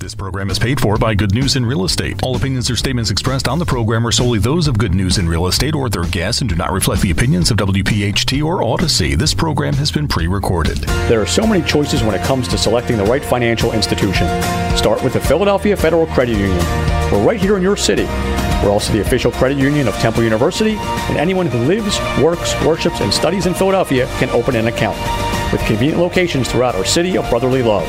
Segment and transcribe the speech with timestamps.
[0.00, 2.22] This program is paid for by Good News in Real Estate.
[2.22, 5.28] All opinions or statements expressed on the program are solely those of Good News in
[5.28, 9.14] Real Estate or their guests and do not reflect the opinions of WPHT or Odyssey.
[9.14, 10.78] This program has been pre recorded.
[11.10, 14.26] There are so many choices when it comes to selecting the right financial institution.
[14.74, 16.64] Start with the Philadelphia Federal Credit Union.
[17.12, 18.04] We're right here in your city.
[18.64, 23.02] We're also the official credit union of Temple University, and anyone who lives, works, worships,
[23.02, 24.96] and studies in Philadelphia can open an account
[25.52, 27.86] with convenient locations throughout our city of brotherly love.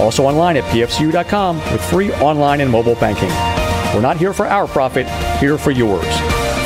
[0.00, 3.30] Also online at pfcu.com with free online and mobile banking.
[3.94, 5.06] We're not here for our profit,
[5.38, 6.06] here for yours.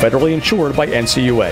[0.01, 1.51] Federally insured by NCUA.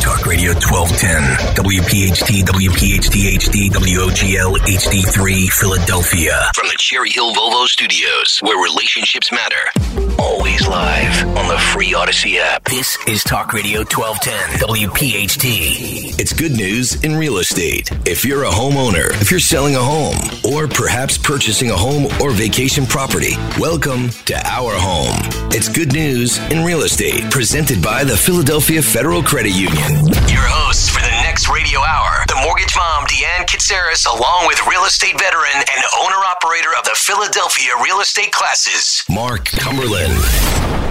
[0.00, 6.50] Talk Radio 1210, WPHT, WPHT HD, WOGL HD3, Philadelphia.
[6.54, 10.09] From the Cherry Hill Volvo Studios, where relationships matter.
[10.20, 12.64] Always live on the free Odyssey app.
[12.64, 16.20] This is Talk Radio 1210, WPHT.
[16.20, 17.90] It's good news in real estate.
[18.04, 22.32] If you're a homeowner, if you're selling a home, or perhaps purchasing a home or
[22.32, 25.16] vacation property, welcome to our home.
[25.52, 30.06] It's good news in real estate, presented by the Philadelphia Federal Credit Union.
[30.28, 34.84] Your hosts for the next radio hour, the mortgage mom, Deanne Katsaris, along with real
[34.84, 40.12] estate veteran and owner operator of the Philadelphia Real Estate Classes, Mark Cumberland.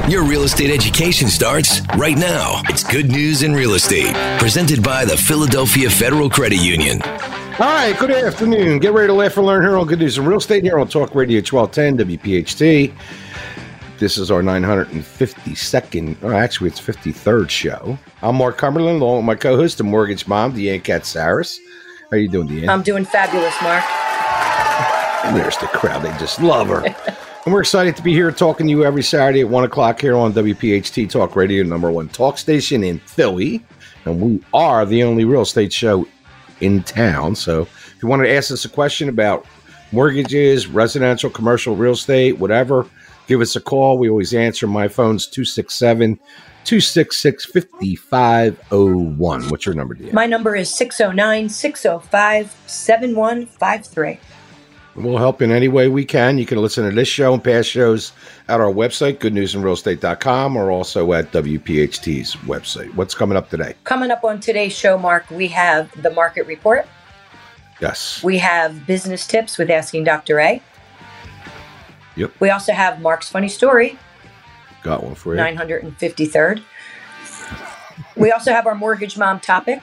[0.09, 2.61] Your real estate education starts right now.
[2.69, 7.01] It's good news in real estate, presented by the Philadelphia Federal Credit Union.
[7.03, 8.79] All right, good afternoon.
[8.79, 10.87] Get ready to laugh and learn here on Good News in Real Estate here on
[10.87, 12.93] Talk Radio 1210 WPHT.
[13.99, 17.99] This is our 952nd, or actually it's 53rd show.
[18.21, 21.57] I'm Mark Cumberland, along with my co-host, the mortgage mom, the Deanne Katsaris.
[22.03, 22.69] How are you doing, Deanne?
[22.69, 23.83] I'm doing fabulous, Mark.
[25.35, 26.03] There's the crowd.
[26.03, 26.85] They just love her.
[27.45, 30.15] and we're excited to be here talking to you every Saturday at 1 o'clock here
[30.15, 33.61] on WPHT Talk Radio, number one talk station in Philly.
[34.05, 36.07] And we are the only real estate show
[36.61, 37.35] in town.
[37.35, 39.45] So if you want to ask us a question about
[39.91, 42.85] mortgages, residential, commercial real estate, whatever,
[43.29, 43.97] give us a call.
[43.97, 44.67] We always answer.
[44.67, 46.19] My phone's 267
[46.65, 49.49] 266 5501.
[49.49, 50.11] What's your number, Deanne?
[50.11, 54.19] My number is 609 605 7153.
[54.95, 56.37] We'll help in any way we can.
[56.37, 58.11] You can listen to this show and past shows
[58.49, 62.93] at our website, goodnewsandrealestate.com, or also at WPHT's website.
[62.95, 63.75] What's coming up today?
[63.85, 66.85] Coming up on today's show, Mark, we have the market report.
[67.79, 68.21] Yes.
[68.23, 70.41] We have business tips with Asking Dr.
[70.41, 70.61] A.
[72.19, 72.33] Yep.
[72.41, 73.97] We also have Mark's funny story,
[74.83, 75.39] Got one for you.
[75.41, 76.61] 953rd.
[78.15, 79.81] We also have our mortgage mom topic.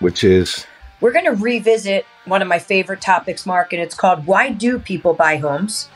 [0.00, 0.66] Which is
[1.00, 4.78] We're going to revisit one of my favorite topics, Mark, and it's called Why Do
[4.78, 5.88] People Buy Homes?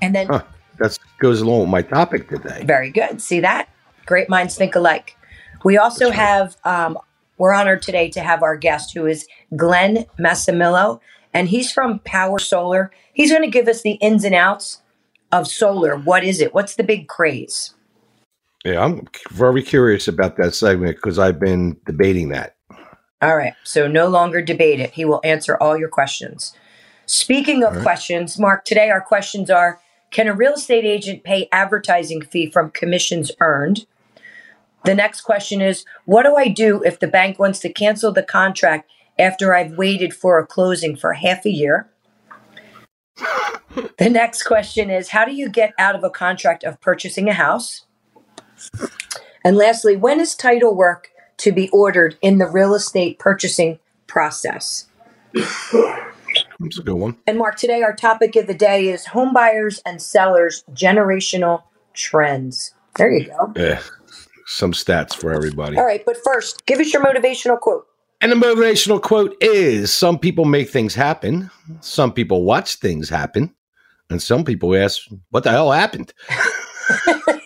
[0.00, 0.42] And then, Huh.
[0.78, 2.62] that goes along with my topic today.
[2.64, 3.20] very good.
[3.20, 3.68] See that?
[4.06, 5.16] Great minds think alike.
[5.64, 6.96] We also have, um,
[7.38, 9.26] we're honored today to have our guest who is
[9.56, 11.00] Glenn Massimillo,
[11.32, 12.90] and he's from Powur Solar.
[13.12, 14.82] He's going to give us the ins and outs
[15.32, 15.96] of solar.
[15.96, 16.54] What is it?
[16.54, 17.74] What's the big craze?
[18.64, 22.56] Yeah, I'm very curious about that segment because I've been debating that.
[23.20, 23.54] All right.
[23.64, 24.92] So no longer debate it.
[24.92, 26.54] He will answer all your questions.
[27.06, 29.80] Speaking of questions, Mark, today our questions are
[30.10, 33.86] Can a real estate agent pay advertising fee from commissions earned?
[34.84, 38.22] The next question is What do I do if the bank wants to cancel the
[38.22, 41.88] contract after I've waited for a closing for half a year?
[43.98, 47.34] The next question is How do you get out of a contract of purchasing a
[47.34, 47.86] house?
[49.44, 51.08] And lastly, when is title work
[51.38, 54.86] to be ordered in the real estate purchasing process?
[55.32, 57.16] That's a good one.
[57.26, 61.62] And Mark, today our topic of the day is home buyers and sellers generational
[61.94, 62.74] trends.
[62.96, 63.52] There you go.
[63.56, 63.80] Yeah,
[64.46, 65.76] some stats for everybody.
[65.76, 67.86] All right, but first, give us your motivational quote.
[68.20, 73.54] And the motivational quote is Some people make things happen, some people watch things happen,
[74.10, 76.12] and some people ask, What the hell happened?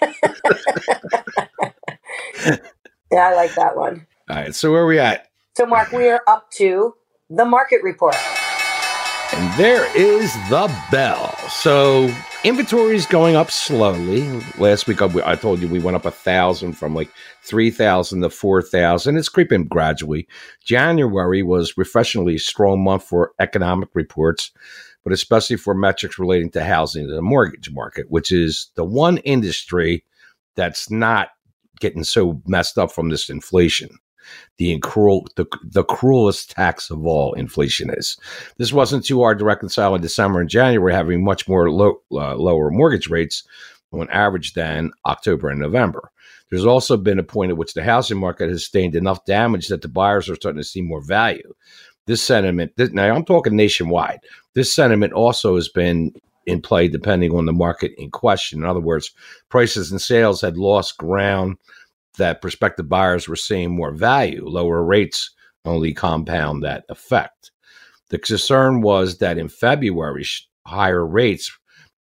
[3.12, 4.06] Yeah, I like that one.
[4.30, 5.28] All right, so where are we at?
[5.54, 6.94] So, Mark, we are up to
[7.28, 8.16] the market report.
[9.34, 11.36] And there is the bell.
[11.50, 12.10] So
[12.44, 14.28] inventory is going up slowly.
[14.58, 17.10] Last week I, told you we went up a thousand from like
[17.42, 19.16] three thousand to four thousand.
[19.16, 20.26] It's creeping gradually.
[20.64, 24.50] January was refreshingly strong month for economic reports,
[25.04, 29.18] but especially for metrics relating to housing and the mortgage market, which is the one
[29.18, 30.04] industry
[30.56, 31.28] that's not
[31.80, 33.90] getting so messed up from this inflation.
[34.58, 38.16] The, cruel, the the cruelest tax of all, inflation is.
[38.58, 42.36] This wasn't too hard to reconcile in December and January, having much more low, uh,
[42.36, 43.44] lower mortgage rates
[43.92, 46.10] on average than October and November.
[46.50, 49.80] There's also been a point at which the housing market has sustained enough damage that
[49.80, 51.54] the buyers are starting to see more value.
[52.06, 54.20] this sentiment, this, now I'm talking nationwide,
[54.54, 56.12] this sentiment also has been
[56.46, 58.60] in play depending on the market in question.
[58.60, 59.12] In other words,
[59.48, 61.56] prices and sales had lost ground
[62.18, 64.46] that prospective buyers were seeing more value.
[64.46, 65.30] Lower rates
[65.64, 67.50] only compound that effect.
[68.10, 70.26] The concern was that in February,
[70.66, 71.50] higher rates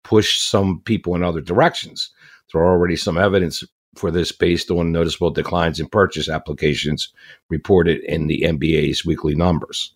[0.04, 2.10] pushed some people in other directions.
[2.52, 3.64] There are already some evidence
[3.96, 7.12] for this based on noticeable declines in purchase applications
[7.48, 9.94] reported in the MBA's weekly numbers.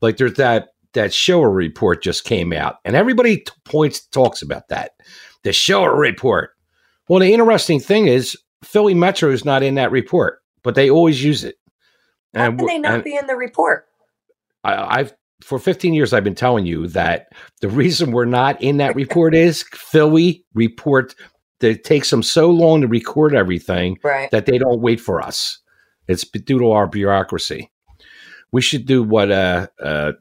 [0.00, 4.68] Like there's that that Shiller report just came out, and everybody t- points talks about
[4.68, 4.92] that.
[5.44, 6.50] The Shiller report.
[7.08, 11.22] Well, the interesting thing is Philly Metro is not in that report, but they always
[11.22, 11.56] use it.
[12.34, 13.86] How and, can they not be in the report?
[14.64, 17.28] I, I've for 15 years I've been telling you that
[17.60, 21.14] the reason we're not in that report is Philly report
[21.60, 24.30] that it takes them so long to record everything right.
[24.30, 25.58] that they don't wait for us.
[26.08, 27.70] It's due to our bureaucracy.
[28.52, 30.12] We should do what uh, uh,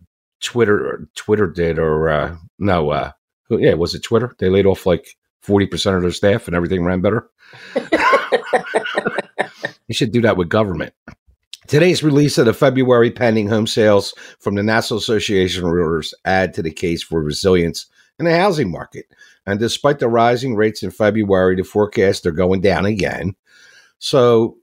[0.42, 3.12] Twitter Twitter did, or uh, no, uh,
[3.50, 4.36] yeah, was it Twitter?
[4.38, 7.28] They laid off like forty percent of their staff, and everything ran better.
[9.88, 10.94] you should do that with government.
[11.68, 16.54] Today's release of the February pending home sales from the National Association of Realtors add
[16.56, 17.86] to the case for resilience
[18.18, 19.06] in the housing market.
[19.46, 23.36] And despite the rising rates in February, the are going down again.
[24.00, 24.58] So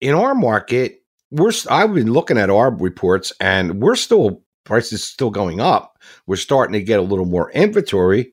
[0.00, 5.30] in our market, we're I've been looking at our reports and we're still prices still
[5.30, 5.98] going up.
[6.26, 8.32] We're starting to get a little more inventory,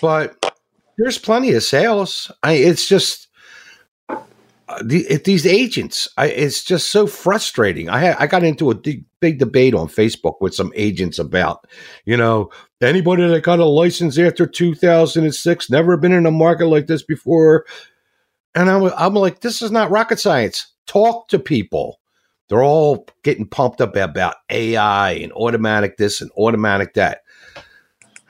[0.00, 0.52] but
[0.98, 2.30] there's plenty of sales.
[2.42, 3.27] I, it's just
[4.82, 7.88] the, it, these agents, I, it's just so frustrating.
[7.88, 11.66] I I got into a big, big debate on Facebook with some agents about,
[12.04, 12.50] you know,
[12.82, 17.64] anybody that got a license after 2006 never been in a market like this before,
[18.54, 20.66] and I'm I'm like, this is not rocket science.
[20.86, 22.00] Talk to people.
[22.48, 27.22] They're all getting pumped up about AI and automatic this and automatic that.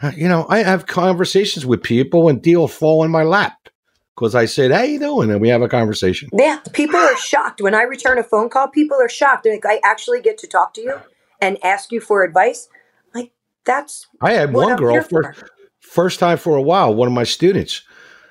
[0.00, 3.68] Uh, you know, I have conversations with people and deals fall in my lap
[4.18, 6.28] because I said, "How you doing?" and we have a conversation.
[6.32, 8.68] Yeah, people are shocked when I return a phone call.
[8.68, 9.46] People are shocked.
[9.46, 11.00] Like I actually get to talk to you
[11.40, 12.68] and ask you for advice.
[13.14, 13.32] Like
[13.64, 14.06] that's.
[14.20, 15.34] I had one I'm girl for,
[15.80, 16.94] first time for a while.
[16.94, 17.82] One of my students.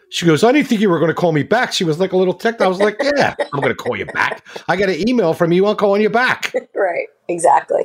[0.09, 1.73] She goes, I didn't think you were going to call me back.
[1.73, 2.61] She was like a little ticked.
[2.61, 4.45] I was like, Yeah, I'm going to call you back.
[4.69, 5.67] I got an email from you.
[5.67, 6.53] I'm calling you back.
[6.75, 7.07] right.
[7.27, 7.83] Exactly.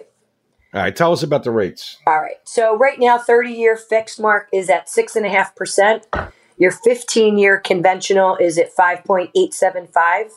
[0.72, 0.94] All right.
[0.94, 1.96] Tell us about the rates.
[2.06, 2.36] All right.
[2.44, 6.06] So right now, 30 year fixed mark is at six and a half percent.
[6.58, 10.30] Your 15 year conventional is at 5.875.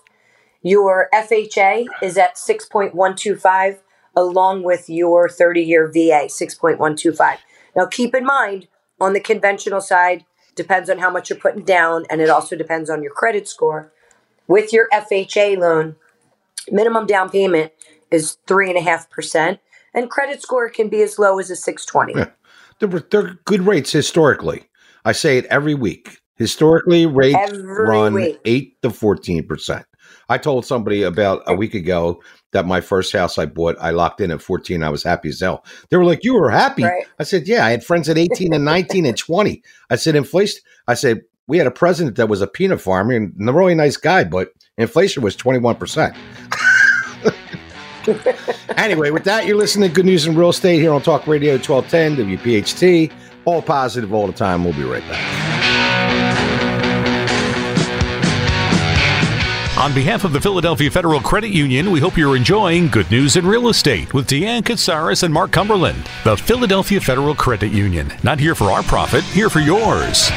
[0.61, 3.77] Your FHA is at 6.125,
[4.15, 7.37] along with your 30 year VA, 6.125.
[7.75, 8.67] Now, keep in mind,
[8.99, 10.25] on the conventional side,
[10.55, 13.91] depends on how much you're putting down, and it also depends on your credit score.
[14.47, 15.95] With your FHA loan,
[16.71, 17.73] minimum down payment
[18.09, 19.59] is 3.5%,
[19.93, 22.13] and credit score can be as low as a 620.
[22.17, 22.29] Yeah.
[22.79, 24.67] They're, they're good rates historically.
[25.05, 26.19] I say it every week.
[26.35, 28.39] Historically, rates every run week.
[28.43, 29.85] 8 to 14%.
[30.27, 32.21] I told somebody about a week ago
[32.51, 34.83] that my first house I bought, I locked in at 14.
[34.83, 35.63] I was happy as hell.
[35.89, 36.83] They were like, You were happy?
[36.83, 37.05] Right.
[37.19, 37.65] I said, Yeah.
[37.65, 39.61] I had friends at 18 and 19 and 20.
[39.89, 40.61] I said, Inflation.
[40.87, 43.97] I said, We had a president that was a peanut farmer and a really nice
[43.97, 46.15] guy, but inflation was 21%.
[48.77, 51.53] anyway, with that, you're listening to Good News in Real Estate here on Talk Radio
[51.53, 53.11] 1210 WPHT.
[53.45, 54.63] All positive all the time.
[54.63, 55.45] We'll be right back.
[59.77, 63.45] On behalf of the Philadelphia Federal Credit Union, we hope you're enjoying Good News in
[63.45, 66.01] Real Estate with Deanne Katsaris and Mark Cumberland.
[66.23, 68.11] The Philadelphia Federal Credit Union.
[68.23, 70.31] Not here for our profit, here for yours.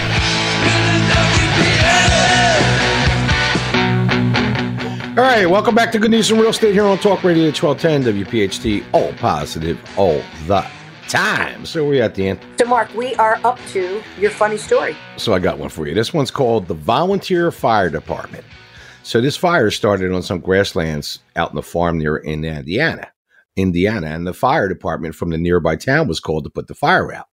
[5.17, 8.25] All right, welcome back to Good News in Real Estate here on Talk Radio 1210
[8.25, 8.85] WPHT.
[8.93, 10.67] All positive all the
[11.09, 11.65] time.
[11.65, 12.41] So we're at the end.
[12.59, 14.95] So Mark, we are up to your funny story.
[15.17, 15.95] So I got one for you.
[15.95, 18.45] This one's called the Volunteer Fire Department.
[19.03, 23.11] So this fire started on some grasslands out in the farm near in Indiana,
[23.57, 27.13] Indiana, and the fire department from the nearby town was called to put the fire
[27.13, 27.27] out.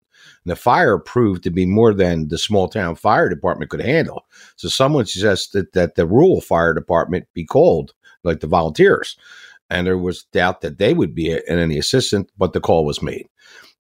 [0.45, 4.25] And the fire proved to be more than the small town fire department could handle.
[4.54, 9.16] So someone suggested that the rural fire department be called, like the volunteers.
[9.69, 13.28] And there was doubt that they would be any assistance, but the call was made.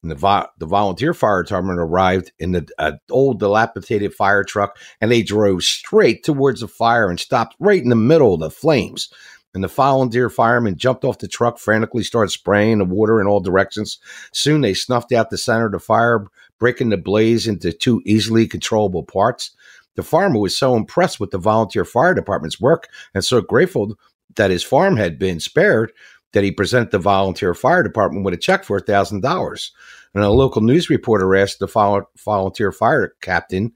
[0.04, 4.76] And the, vo- the volunteer fire department arrived in the uh, old dilapidated fire truck
[5.00, 8.50] and they drove straight towards the fire and stopped right in the middle of the
[8.50, 9.08] flames.
[9.54, 13.40] And the volunteer firemen jumped off the truck, frantically started spraying the water in all
[13.40, 13.98] directions.
[14.34, 16.26] Soon they snuffed out the center of the fire,
[16.58, 19.52] breaking the blaze into two easily controllable parts.
[19.96, 23.96] The farmer was so impressed with the volunteer fire department's work and so grateful
[24.36, 25.92] that his farm had been spared
[26.34, 29.70] that he presented the volunteer fire department with a check for $1,000.
[30.14, 33.72] And a local news reporter asked the volunteer fire captain,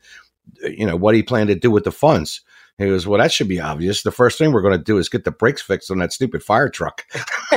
[0.62, 2.42] you know, what he planned to do with the funds.
[2.78, 4.02] He goes, Well, that should be obvious.
[4.02, 6.44] The first thing we're going to do is get the brakes fixed on that stupid
[6.44, 7.04] fire truck.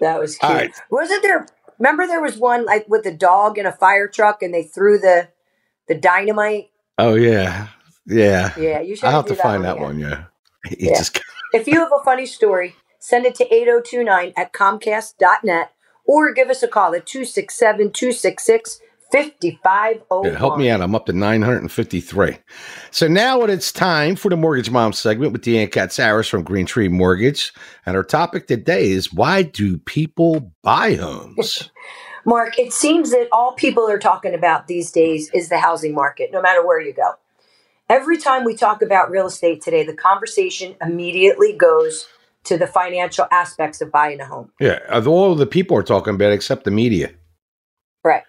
[0.00, 0.52] that was cute.
[0.52, 0.70] Right.
[0.90, 1.46] Wasn't there?
[1.80, 4.98] Remember, there was one like with a dog in a fire truck, and they threw
[4.98, 5.30] the
[5.88, 6.70] the dynamite.
[6.96, 7.68] Oh yeah,
[8.06, 8.80] yeah, yeah.
[8.80, 9.06] You should.
[9.06, 9.98] I'll have to find that one.
[9.98, 10.24] Yeah.
[10.78, 10.98] yeah.
[10.98, 11.20] Just...
[11.54, 15.72] if you have a funny story, send it to 8029 at comcast.net
[16.04, 18.80] or give us a call at 267 266
[19.10, 20.24] 5501.
[20.24, 20.80] Yeah, help me out.
[20.80, 22.36] I'm up to 953.
[22.90, 26.88] So now it's time for the Mortgage Mom segment with Deanne Katsaris from Green Tree
[26.88, 27.52] Mortgage.
[27.86, 31.70] And our topic today is why do people buy homes?
[32.26, 36.30] Mark, it seems that all people are talking about these days is the housing market,
[36.32, 37.12] no matter where you go.
[37.90, 42.06] Every time we talk about real estate today, the conversation immediately goes
[42.44, 44.52] to the financial aspects of buying a home.
[44.60, 47.10] Yeah, of all the people are talking about except the media.
[48.04, 48.22] Right.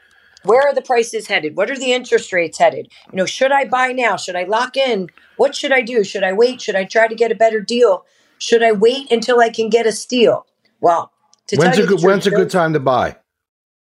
[0.45, 1.55] Where are the prices headed?
[1.55, 2.91] What are the interest rates headed?
[3.11, 4.17] You know, should I buy now?
[4.17, 5.09] Should I lock in?
[5.37, 6.03] What should I do?
[6.03, 6.59] Should I wait?
[6.59, 8.03] Should I try to get a better deal?
[8.39, 10.47] Should I wait until I can get a steal?
[10.79, 11.11] Well,
[11.53, 13.15] when's a good truth, when's a good time to buy?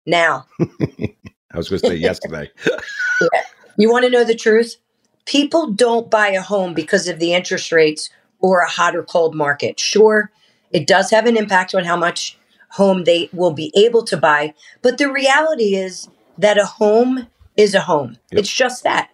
[0.04, 0.46] Now.
[0.60, 2.50] I was going to say yesterday.
[2.66, 3.42] yeah.
[3.76, 4.74] You want to know the truth?
[5.28, 8.08] People don't buy a home because of the interest rates
[8.40, 9.78] or a hot or cold market.
[9.78, 10.32] Sure,
[10.70, 12.38] it does have an impact on how much
[12.70, 16.08] home they will be able to buy, but the reality is
[16.38, 17.26] that a home
[17.58, 18.16] is a home.
[18.32, 18.40] Yep.
[18.40, 19.10] It's just that.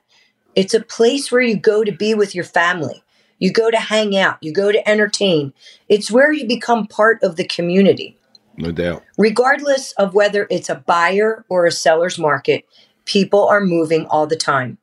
[0.55, 3.03] It's a place where you go to be with your family.
[3.41, 5.53] You go to hang out, you go to entertain.
[5.89, 8.17] It's where you become part of the community.
[8.57, 9.03] No doubt.
[9.19, 12.65] Regardless of whether it's a buyer or a seller's market,
[13.05, 14.79] people are moving all the time.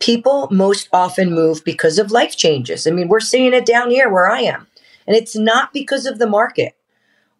[0.00, 2.86] People most often move because of life changes.
[2.86, 4.66] I mean, we're seeing it down here where I am.
[5.06, 6.76] And it's not because of the market.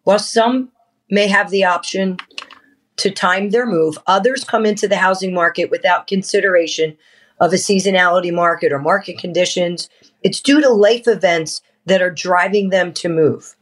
[0.03, 0.71] While some
[1.09, 2.17] may have the option
[2.97, 3.97] to time their move.
[4.07, 6.95] Others come into the housing market without consideration
[7.39, 9.89] of a seasonality market or market conditions.
[10.21, 13.55] It's due to life events that are driving them to move.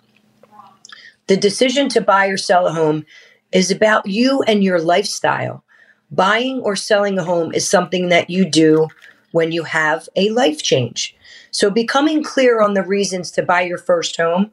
[1.28, 3.06] The decision to buy or sell a home
[3.54, 5.64] is about you and your lifestyle.
[6.12, 8.88] Buying or selling a home is something that you do
[9.32, 11.16] when you have a life change.
[11.52, 14.52] So, becoming clear on the reasons to buy your first home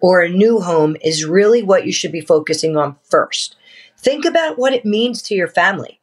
[0.00, 3.56] or a new home is really what you should be focusing on first.
[3.96, 6.00] Think about what it means to your family.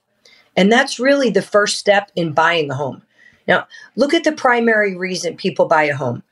[0.56, 3.04] And that's really the first step in buying a home.
[3.48, 6.24] Now, look at the primary reason people buy a home.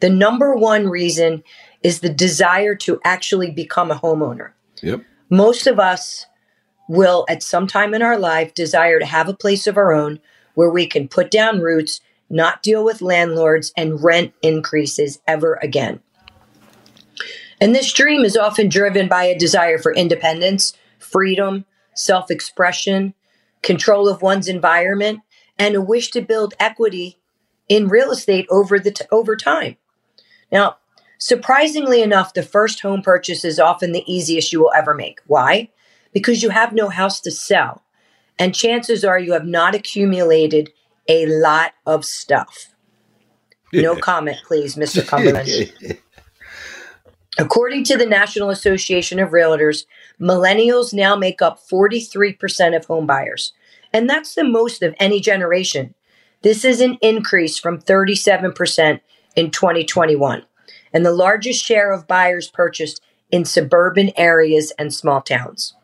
[0.00, 1.44] The number one reason
[1.82, 4.50] is the desire to actually become a homeowner.
[4.82, 5.02] Yep.
[5.30, 6.26] Most of us
[6.92, 10.20] will, at some time in our life, desire to have a place of our own
[10.54, 16.00] where we can put down roots, not deal with landlords and rent increases ever again.
[17.60, 23.14] And this dream is often driven by a desire for independence, freedom, self expression,
[23.62, 25.20] control of one's environment,
[25.58, 27.18] and a wish to build equity
[27.68, 29.76] in real estate over, the t- over time.
[30.50, 30.78] Now,
[31.18, 35.20] surprisingly enough, the first home purchase is often the easiest you will ever make.
[35.26, 35.70] Why?
[36.12, 37.82] Because you have no house to sell.
[38.38, 40.70] And chances are you have not accumulated
[41.08, 42.72] a lot of stuff.
[43.72, 45.06] No comment, please, Mr.
[45.06, 45.72] Cumberland.
[47.38, 49.86] According to the National Association of Realtors,
[50.20, 53.54] millennials now make up 43% of home buyers,
[53.92, 55.94] and that's the most of any generation.
[56.42, 59.00] This is an increase from 37%
[59.34, 60.42] in 2021,
[60.92, 63.00] and the largest share of buyers purchased
[63.30, 65.74] in suburban areas and small towns.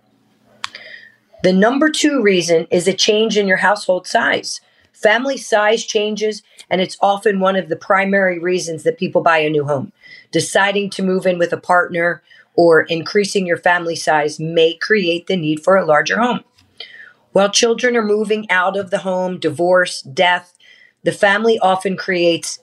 [1.43, 4.61] The number two reason is a change in your household size.
[4.93, 9.51] Family size changes, and it's often one of the primary reasons that people buy a
[9.51, 9.93] new home.
[10.33, 12.23] Deciding to move in with a partner
[12.57, 16.43] or increasing your family size may create the need for a larger home.
[17.31, 20.59] While children are moving out of the home, divorce, death,
[21.05, 22.59] the family often creates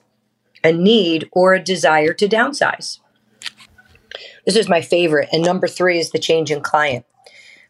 [0.62, 2.98] a need or a desire to downsize.
[4.44, 5.30] This is my favorite.
[5.32, 7.06] And number three is the change in climate.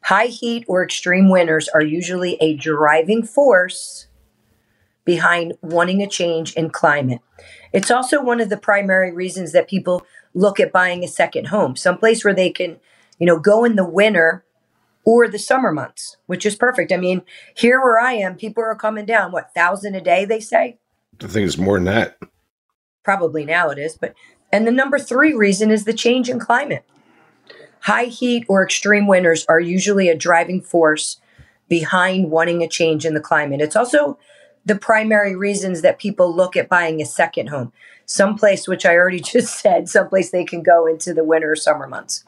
[0.07, 4.07] High heat or extreme winters are usually a driving force
[5.05, 7.21] behind wanting a change in climate.
[7.73, 11.75] It's also one of the primary reasons that people look at buying a second home,
[11.75, 12.77] someplace where they can,
[13.19, 14.45] you know, go in the winter
[15.05, 16.93] or the summer months, which is perfect.
[16.93, 17.23] I mean,
[17.57, 20.79] here where I am, people are coming down, what, thousand a day, they say?
[21.21, 22.17] I think it's more than that.
[23.03, 23.99] Probably now it is.
[24.01, 24.15] But,
[24.53, 26.85] and the number three reason is the change in climate.
[27.81, 31.21] High heat or extreme winters are usually a driving force
[31.69, 33.61] behind wanting a change in the climate.
[33.61, 34.19] It's also
[34.65, 37.73] the primary reasons that people look at buying a second home.
[38.05, 41.87] Someplace, which I already just said, someplace they can go into the winter or summer
[41.87, 42.25] months.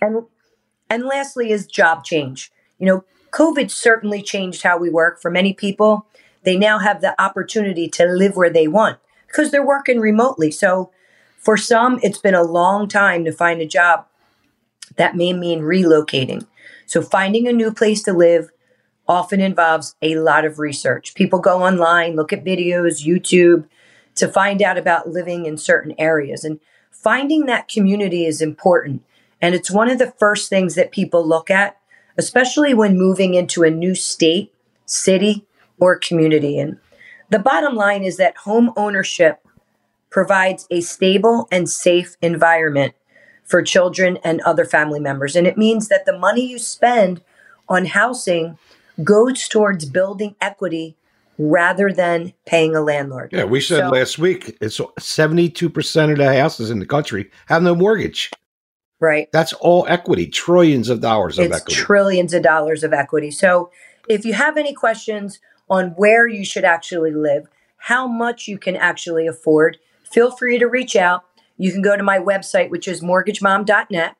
[0.00, 0.24] And
[0.90, 2.50] and lastly is job change.
[2.78, 6.06] You know, COVID certainly changed how we work for many people.
[6.44, 10.50] They now have the opportunity to live where they want because they're working remotely.
[10.50, 10.90] So
[11.36, 14.06] for some, it's been a long time to find a job.
[14.98, 16.46] That may mean relocating.
[16.86, 18.50] So finding a new place to live
[19.06, 21.14] often involves a lot of research.
[21.14, 23.66] People go online, look at videos, YouTube
[24.16, 26.44] to find out about living in certain areas.
[26.44, 29.02] And finding that community is important.
[29.40, 31.78] And it's one of the first things that people look at,
[32.18, 34.52] especially when moving into a new state,
[34.84, 35.46] city,
[35.78, 36.58] or community.
[36.58, 36.78] And
[37.30, 39.40] the bottom line is that home ownership
[40.10, 42.94] provides a stable and safe environment
[43.48, 45.34] for children and other family members.
[45.34, 47.22] And it means that the money you spend
[47.68, 48.58] on housing
[49.02, 50.96] goes towards building equity
[51.38, 53.30] rather than paying a landlord.
[53.32, 57.62] Yeah, we said So- last week it's 72% of the houses in the country have
[57.62, 58.30] no mortgage.
[59.00, 59.28] Right.
[59.32, 61.74] That's all equity, trillions of dollars of It's equity.
[61.76, 63.30] trillions of dollars of equity.
[63.30, 63.70] So
[64.08, 65.38] if you have any questions
[65.70, 70.66] on where you should actually live, how much you can actually afford, feel free to
[70.66, 71.24] reach out.
[71.58, 74.16] You can go to my website, which is mortgagemom.net,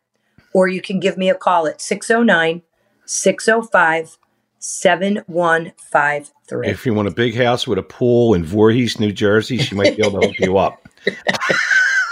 [0.53, 2.63] or you can give me a call at 609
[3.07, 4.19] 605
[4.61, 6.69] 7153.
[6.69, 9.97] if you want a big house with a pool in Voorhees, New Jersey, she might
[9.97, 10.85] be able to hook you up.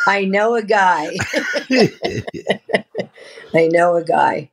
[0.07, 1.17] I know a guy.
[3.55, 4.51] I know a guy.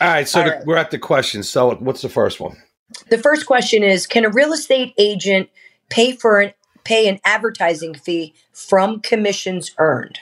[0.00, 1.50] All right, so All the, we're at the questions.
[1.50, 2.56] So, what's the first one?
[3.10, 5.50] The first question is Can a real estate agent
[5.90, 6.54] pay for an,
[6.84, 10.18] pay an advertising fee from commissions earned?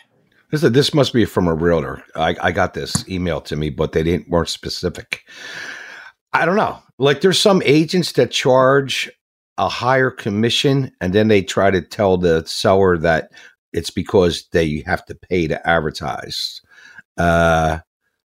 [0.50, 2.04] This, this must be from a realtor.
[2.14, 5.24] I, I got this email to me, but they didn't weren't specific.
[6.32, 6.78] I don't know.
[6.98, 9.10] Like, there's some agents that charge
[9.58, 13.30] a higher commission, and then they try to tell the seller that
[13.72, 16.60] it's because they have to pay to advertise.
[17.16, 17.78] Uh,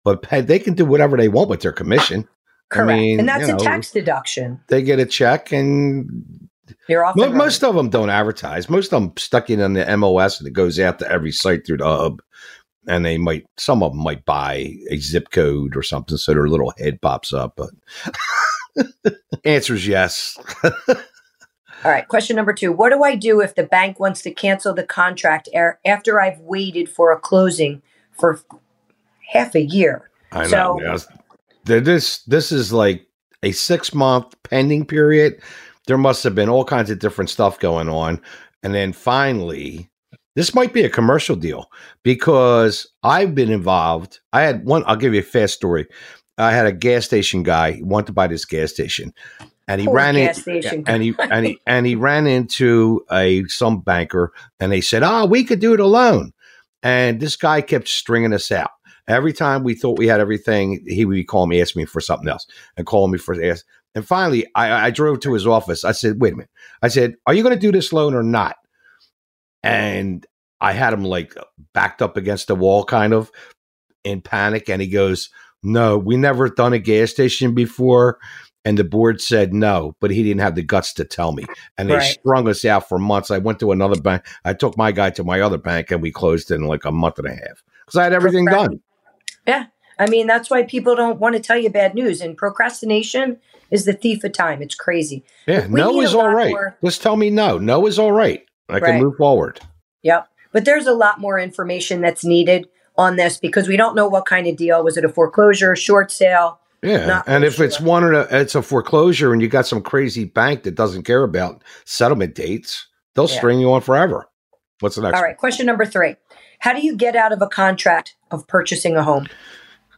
[0.05, 2.29] but pay, they can do whatever they want with their commission.
[2.69, 2.89] Correct.
[2.99, 4.61] mean, and that's you a tax deduction.
[4.69, 6.49] They get a check, and
[6.89, 7.17] You're off.
[7.17, 8.69] Mo- most of them don't advertise.
[8.69, 11.67] Most of them stuck in on the MLS and it goes out to every site
[11.67, 12.23] through the hub.
[12.89, 16.49] And they might, some of them might buy a zip code or something so their
[16.49, 17.57] little head pops up.
[17.57, 17.71] But
[19.45, 20.39] answer is yes.
[21.85, 22.07] All right.
[22.07, 25.49] Question number two What do I do if the bank wants to cancel the contract
[25.55, 28.41] er- after I've waited for a closing for
[29.33, 30.09] half a year?
[30.33, 30.49] I know.
[30.49, 31.09] So- yes.
[31.65, 33.05] This this is like
[33.43, 35.41] a six month pending period.
[35.87, 38.21] There must have been all kinds of different stuff going on,
[38.63, 39.91] and then finally,
[40.35, 41.71] this might be a commercial deal
[42.03, 44.21] because I've been involved.
[44.33, 44.85] I had one.
[44.87, 45.87] I'll give you a fast story.
[46.39, 49.15] I had a gas station guy he wanted to buy this gas station,
[49.67, 50.85] and he Poor ran in station.
[50.87, 55.25] and he and he and he ran into a some banker, and they said, "Oh,
[55.25, 56.33] we could do it alone."
[56.83, 58.71] And this guy kept stringing us out.
[59.09, 62.01] Every time we thought we had everything, he would be calling me, asking me for
[62.01, 62.47] something else,
[62.77, 63.65] and calling me for ask.
[63.97, 65.83] And finally, I, I drove to his office.
[65.85, 66.51] I said, "Wait a minute."
[66.83, 68.57] I said, "Are you going to do this loan or not?"
[69.65, 70.25] And
[70.61, 71.35] I had him like
[71.73, 73.33] backed up against the wall, kind of
[74.05, 74.69] in panic.
[74.69, 75.31] And he goes,
[75.63, 78.19] "No, we never done a gas station before."
[78.67, 81.45] And the board said no, but he didn't have the guts to tell me.
[81.79, 82.03] And they Right.
[82.21, 83.31] strung us out for months.
[83.31, 84.27] I went to another bank.
[84.45, 87.19] I took my guy to my other bank, and we closed in like a month
[87.19, 88.81] and a half because I had everything done.
[89.47, 89.67] Yeah.
[89.99, 92.21] I mean, that's why people don't want to tell you bad news.
[92.21, 93.39] And procrastination
[93.71, 94.63] is the thief of time.
[94.63, 95.25] It's crazy.
[95.47, 96.51] Yeah, no is all right.
[96.51, 97.59] more- Just tell me no.
[97.59, 98.45] No is all right.
[98.69, 99.61] I can move forward.
[100.03, 100.29] Yep.
[100.53, 104.27] But there's a lot more information that's needed on this because we don't know what
[104.27, 104.83] kind of deal.
[104.83, 106.61] Was it a foreclosure, short sale?
[106.83, 110.25] Yeah, Not and if it's one the, it's a foreclosure, and you got some crazy
[110.25, 113.37] bank that doesn't care about settlement dates, they'll Yeah.
[113.39, 114.27] string you on forever.
[114.81, 115.17] What's the next?
[115.17, 115.37] All right.
[115.37, 116.17] Question number three
[116.61, 119.27] How do you get out of a contract of purchasing a home?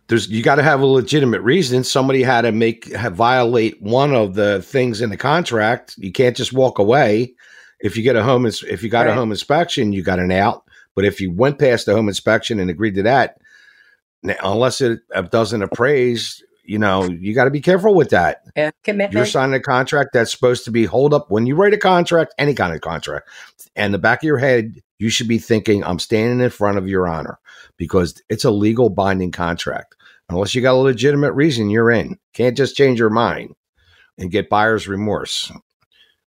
[0.09, 1.85] There's you got to have a legitimate reason.
[1.85, 5.95] Somebody had to make have violate one of the things in the contract.
[5.99, 7.35] You can't just walk away.
[7.81, 10.65] If you get a home, if you got a home inspection, you got an out.
[10.97, 13.39] But if you went past the home inspection and agreed to that,
[14.43, 18.43] unless it uh, doesn't appraise, you know, you got to be careful with that.
[18.57, 18.71] Yeah.
[19.19, 22.35] You're signing a contract that's supposed to be hold up when you write a contract,
[22.37, 23.29] any kind of contract,
[23.77, 26.89] and the back of your head, you should be thinking, I'm standing in front of
[26.89, 27.39] your honor
[27.77, 29.95] because it's a legal binding contract.
[30.31, 32.19] Unless you got a legitimate reason, you're in.
[32.35, 33.55] Can't just change your mind
[34.19, 35.51] and get buyer's remorse.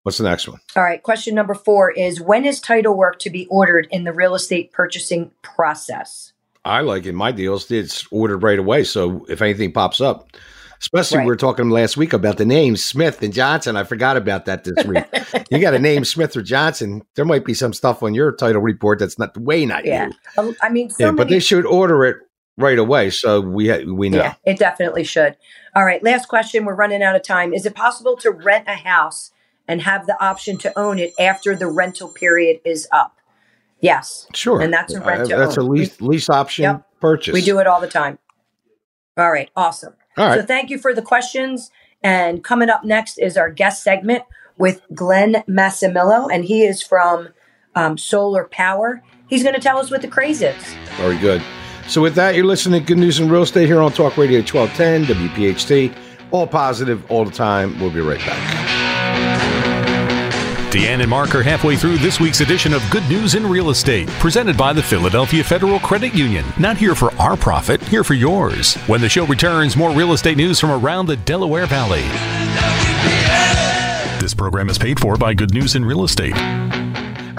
[0.02, 0.58] What's the next one?
[0.74, 1.02] All right.
[1.02, 4.72] Question number four is When is title work to be ordered in the real estate
[4.72, 6.32] purchasing process?
[6.64, 8.84] I like in my deals, it's ordered right away.
[8.84, 10.28] So if anything pops up,
[10.82, 11.24] Especially Right.
[11.26, 13.76] we were talking last week about the names Smith and Johnson.
[13.76, 15.04] I forgot about that this week.
[15.50, 17.02] you got a name Smith or Johnson.
[17.16, 20.06] There might be some stuff on your title report that's not way not Yeah.
[20.06, 20.12] you.
[20.38, 22.16] Um, I mean, so yeah, but they should order it
[22.60, 24.18] right away, so we ha- we know.
[24.18, 25.36] Yeah, it definitely should.
[25.74, 26.64] All right, last question.
[26.64, 27.52] We're running out of time.
[27.54, 29.30] Is it possible to rent a house
[29.68, 33.16] and have the option to own it after the rental period is up?
[33.80, 34.26] Yes.
[34.34, 35.64] Sure, And that's a rent Uh, that's own.
[35.64, 36.82] a lease lease option Yep.
[37.00, 37.32] purchase.
[37.32, 38.18] We do it all the time.
[39.16, 39.94] All right, awesome.
[40.18, 40.40] All right.
[40.40, 41.70] So thank you for the questions.
[42.02, 44.24] And coming up next is our guest segment
[44.58, 47.28] with Glenn Massimillo, and he is from
[47.74, 49.02] um, Solar Power.
[49.28, 50.62] He's going to tell us what the craze is.
[50.96, 51.40] Very good.
[51.90, 54.38] So with that, you're listening to Good News in Real Estate here on Talk Radio
[54.38, 55.92] 1210 WPHT.
[56.30, 57.80] All positive, all the time.
[57.80, 58.70] We'll be right back.
[60.72, 64.08] Deanne and Mark are halfway through this week's edition of Good News in Real Estate,
[64.20, 66.44] presented by the Philadelphia Federal Credit Union.
[66.60, 68.76] Not here for our profit, here for yours.
[68.86, 72.04] When the show returns, more real estate news from around the Delaware Valley.
[74.20, 76.36] This program is paid for by Good News in Real Estate.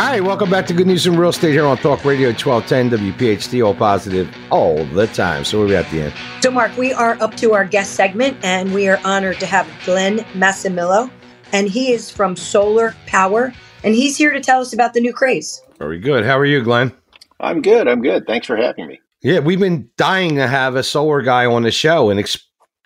[0.02, 3.14] All right, welcome back to Good News in Real Estate here on Talk Radio 1210
[3.14, 5.46] WPHT, All positive, all the time.
[5.46, 6.14] So we're at the end.
[6.42, 9.70] So, Mark, we are up to our guest segment, and we are honored to have
[9.86, 11.12] Glenn Massimillo,
[11.52, 15.14] and he is from Solar Power, and he's here to tell us about the new
[15.14, 15.62] craze.
[15.78, 16.26] Very good.
[16.26, 16.92] How are you, Glenn?
[17.40, 17.88] I'm good.
[17.88, 18.26] I'm good.
[18.26, 19.00] Thanks for having me.
[19.22, 22.44] Yeah, we've been dying to have a solar guy on the show and ex-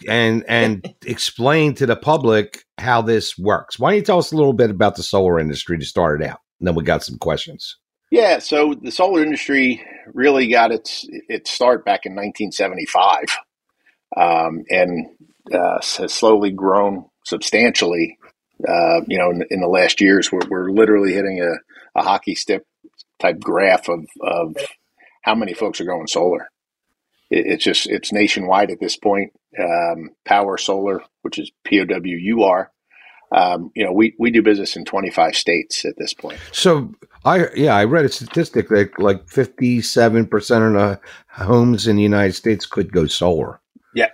[0.09, 3.79] and and explain to the public how this works.
[3.79, 6.27] Why don't you tell us a little bit about the solar industry to start it
[6.27, 6.41] out?
[6.59, 7.77] And then we got some questions.
[8.11, 13.25] Yeah, so the solar industry really got its its start back in 1975,
[14.15, 15.07] um, and
[15.51, 18.17] uh, has slowly grown substantially.
[18.65, 22.35] Uh, you know, in, in the last years, we're, we're literally hitting a, a hockey
[22.35, 22.63] stick
[23.19, 24.55] type graph of of
[25.23, 26.47] how many folks are going solar.
[27.29, 29.33] It, it's just it's nationwide at this point.
[29.59, 32.71] Um, Powur Solar, which is P O W U R.
[33.31, 36.39] Um, you know, we, we do business in 25 states at this point.
[36.51, 36.93] So
[37.25, 41.95] I yeah, I read a statistic that like fifty seven percent of the homes in
[41.95, 43.59] the United States could go solar.
[43.95, 44.09] Yeah,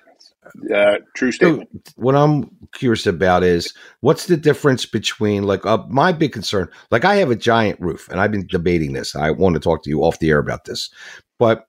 [0.74, 1.94] uh, true So statement.
[1.96, 6.70] what I'm curious about is what's the difference between like uh, my big concern.
[6.90, 9.16] Like I have a giant roof, and I've been debating this.
[9.16, 10.90] I want to talk to you off the air about this,
[11.38, 11.66] but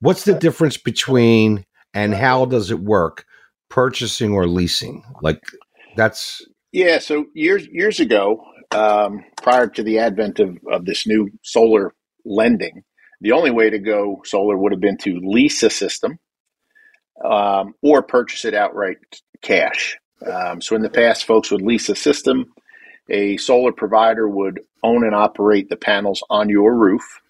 [0.00, 3.24] what's the difference between and how does it work,
[3.68, 5.02] purchasing or leasing?
[5.22, 5.40] Like
[5.96, 6.40] that's
[6.74, 11.94] Yeah, so years years ago, um, prior to the advent of, of this new solar
[12.24, 12.82] lending,
[13.20, 16.18] the only way to go solar would have been to lease a system
[17.24, 18.96] um, or purchase it outright
[19.40, 19.98] cash.
[20.28, 22.52] Um, so in the past, folks would lease a system.
[23.08, 27.20] A solar provider would own and operate the panels on your roof,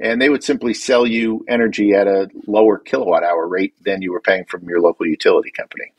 [0.00, 4.10] and they would simply sell you energy at a lower kilowatt hour rate than you
[4.10, 5.92] were paying from your local utility company.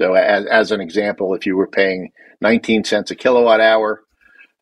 [0.00, 4.02] So, as, as an example, if you were paying 19 cents a kilowatt hour,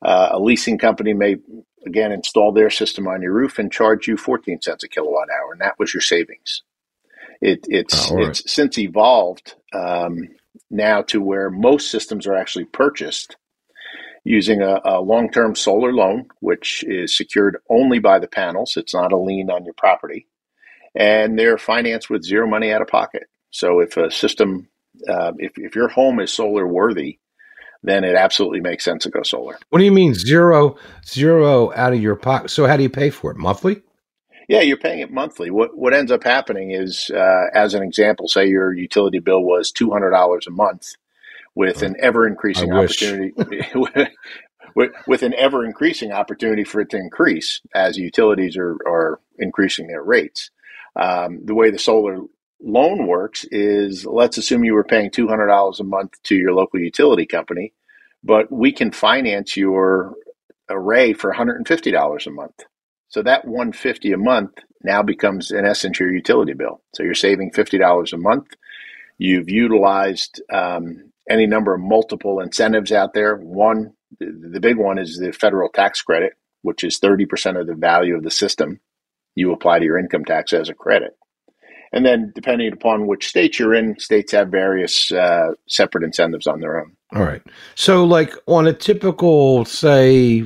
[0.03, 1.37] uh, a leasing company may
[1.87, 5.53] again install their system on your roof and charge you 14 cents a kilowatt hour,
[5.53, 6.63] and that was your savings.
[7.41, 8.29] It, it's Oh, right.
[8.31, 10.29] it's since evolved um,
[10.73, 13.37] now to where most systems are actually purchased
[14.25, 18.77] using a, a long-term solar loan, which is secured only by the panels.
[18.77, 20.27] It's not a lien on your property,
[20.97, 23.29] and they're financed with zero money out of pocket.
[23.51, 24.69] So if a system,
[25.09, 27.19] uh, if if your home is solar worthy,
[27.83, 29.59] then it absolutely makes sense to go solar.
[29.71, 32.51] what do you mean zero zero out of your pocket?
[32.51, 33.83] So how do you pay for it monthly?
[34.49, 35.51] Yeah, you're paying it monthly.
[35.51, 39.71] What what ends up happening is, uh, as an example, say your utility bill was
[39.71, 40.89] two hundred dollars a month,
[41.55, 43.33] with an ever increasing opportunity,
[44.75, 49.87] with, with an ever increasing opportunity for it to increase as utilities are are increasing
[49.87, 50.51] their rates.
[50.97, 52.21] Um, the way the solar
[52.63, 56.53] loan works is, let's assume you were paying two hundred dollars a month to your
[56.55, 57.73] local utility company,
[58.25, 60.15] but we can finance your
[60.69, 62.55] array for one hundred and fifty dollars a month.
[63.09, 64.53] So that 150 a month
[64.85, 66.83] now becomes in essence your utility bill.
[66.95, 68.49] So you're saving $50 a month.
[69.19, 73.37] You've utilized um, any number of multiple incentives out there.
[73.37, 77.75] One, the, the big one is the federal tax credit, which is 30% of the
[77.75, 78.81] value of the system.
[79.35, 81.18] You apply to your income tax as a credit.
[81.93, 86.61] And then, depending upon which state you're in, states have various uh, separate incentives on
[86.61, 86.93] their own.
[87.15, 87.43] All right.
[87.75, 90.45] So, like on a typical, say,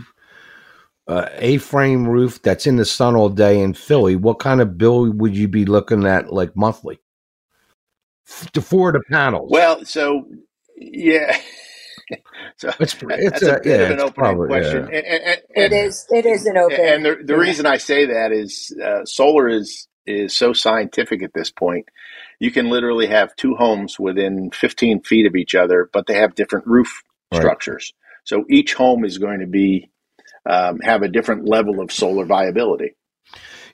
[1.09, 5.11] uh, A-frame roof that's in the sun all day in Philly, what kind of bill
[5.11, 7.01] would you be looking at, like monthly,
[8.53, 9.51] to for the panels?
[9.51, 10.25] Well, so
[10.77, 11.37] yeah.
[12.57, 14.89] so it's it's that's a, a, bit yeah, of an it's opening probably, question.
[14.93, 14.99] yeah.
[14.99, 16.07] And, and, It and, is.
[16.11, 16.81] It is an open.
[16.81, 17.41] and the, the yeah.
[17.41, 21.87] reason I say that is uh, solar is is so scientific at this point.
[22.41, 26.35] You can literally have two homes within 15 feet of each other, but they have
[26.35, 27.41] different roof right.
[27.41, 27.93] structures.
[28.25, 29.91] So each home is going to be
[30.49, 32.97] um, have a different level of solar viability.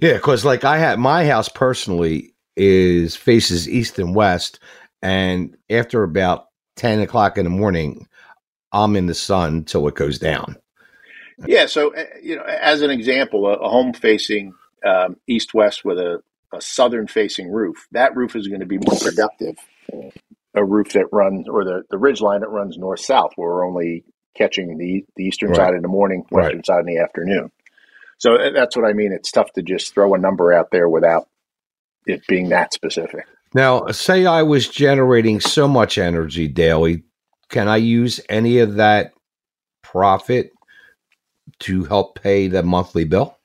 [0.00, 4.60] Yeah, because like I had my house personally is faces east and west,
[5.02, 8.06] and after about ten o'clock in the morning,
[8.72, 10.56] I'm in the sun till it goes down.
[11.46, 14.52] Yeah, so uh, you know, as an example, a, a home facing
[14.84, 18.78] um, east west with a, a southern facing roof, that roof is going to be
[18.78, 19.56] more productive.
[20.54, 23.66] A roof that runs, or the, the ridge line that runs north south, where we're
[23.66, 24.04] only
[24.36, 25.56] catching the, the eastern right.
[25.56, 26.66] side in the morning, western right.
[26.66, 27.50] side in the afternoon.
[28.18, 29.12] So uh, that's what I mean.
[29.12, 31.28] It's tough to just throw a number out there without
[32.06, 33.26] it being that specific.
[33.54, 37.04] Now, say I was generating so much energy daily,
[37.48, 39.12] can I use any of that
[39.82, 40.50] profit
[41.60, 43.38] to help pay the monthly bill?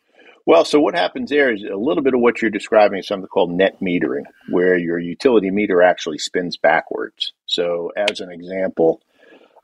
[0.45, 3.27] Well, so what happens there is a little bit of what you're describing is something
[3.27, 7.31] called net metering, where your utility meter actually spins backwards.
[7.45, 9.01] So, as an example,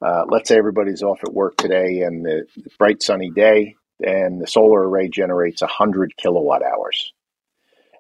[0.01, 2.45] uh, let's say everybody's off at work today and the
[2.77, 7.11] bright sunny day, and the solar array generates 100 kilowatt hours.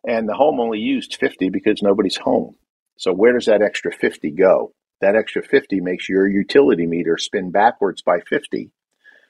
[0.07, 2.55] And the home only used 50 because nobody's home.
[2.97, 4.73] So, where does that extra 50 go?
[5.01, 8.71] That extra 50 makes your utility meter spin backwards by 50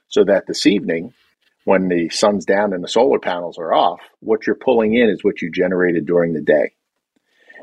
[0.08, 1.14] so that this evening,
[1.70, 5.24] when the sun's down and the solar panels are off, what you're pulling in is
[5.24, 6.72] what you generated during the day.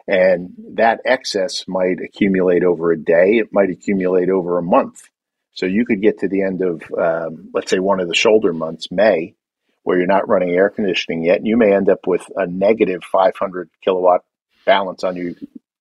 [0.06, 5.08] And that excess might accumulate over a day, it might accumulate over a month.
[5.54, 8.52] So you could get to the end of, um, let's say, one of the shoulder
[8.52, 9.34] months, May,
[9.82, 13.02] where you're not running air conditioning yet, and you may end up with a negative
[13.02, 14.20] 500 kilowatt
[14.64, 15.32] balance on your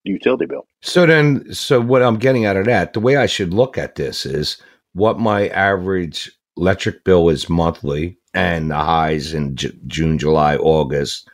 [0.02, 0.66] utility bill.
[0.82, 3.94] So then, so what I'm getting out of that, the way I should look at
[3.94, 4.60] this is
[4.94, 11.28] what my average electric bill is monthly and the highs in J- June, July, August.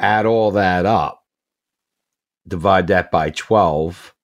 [0.00, 1.22] Add all that up,
[2.46, 4.14] divide that by 12,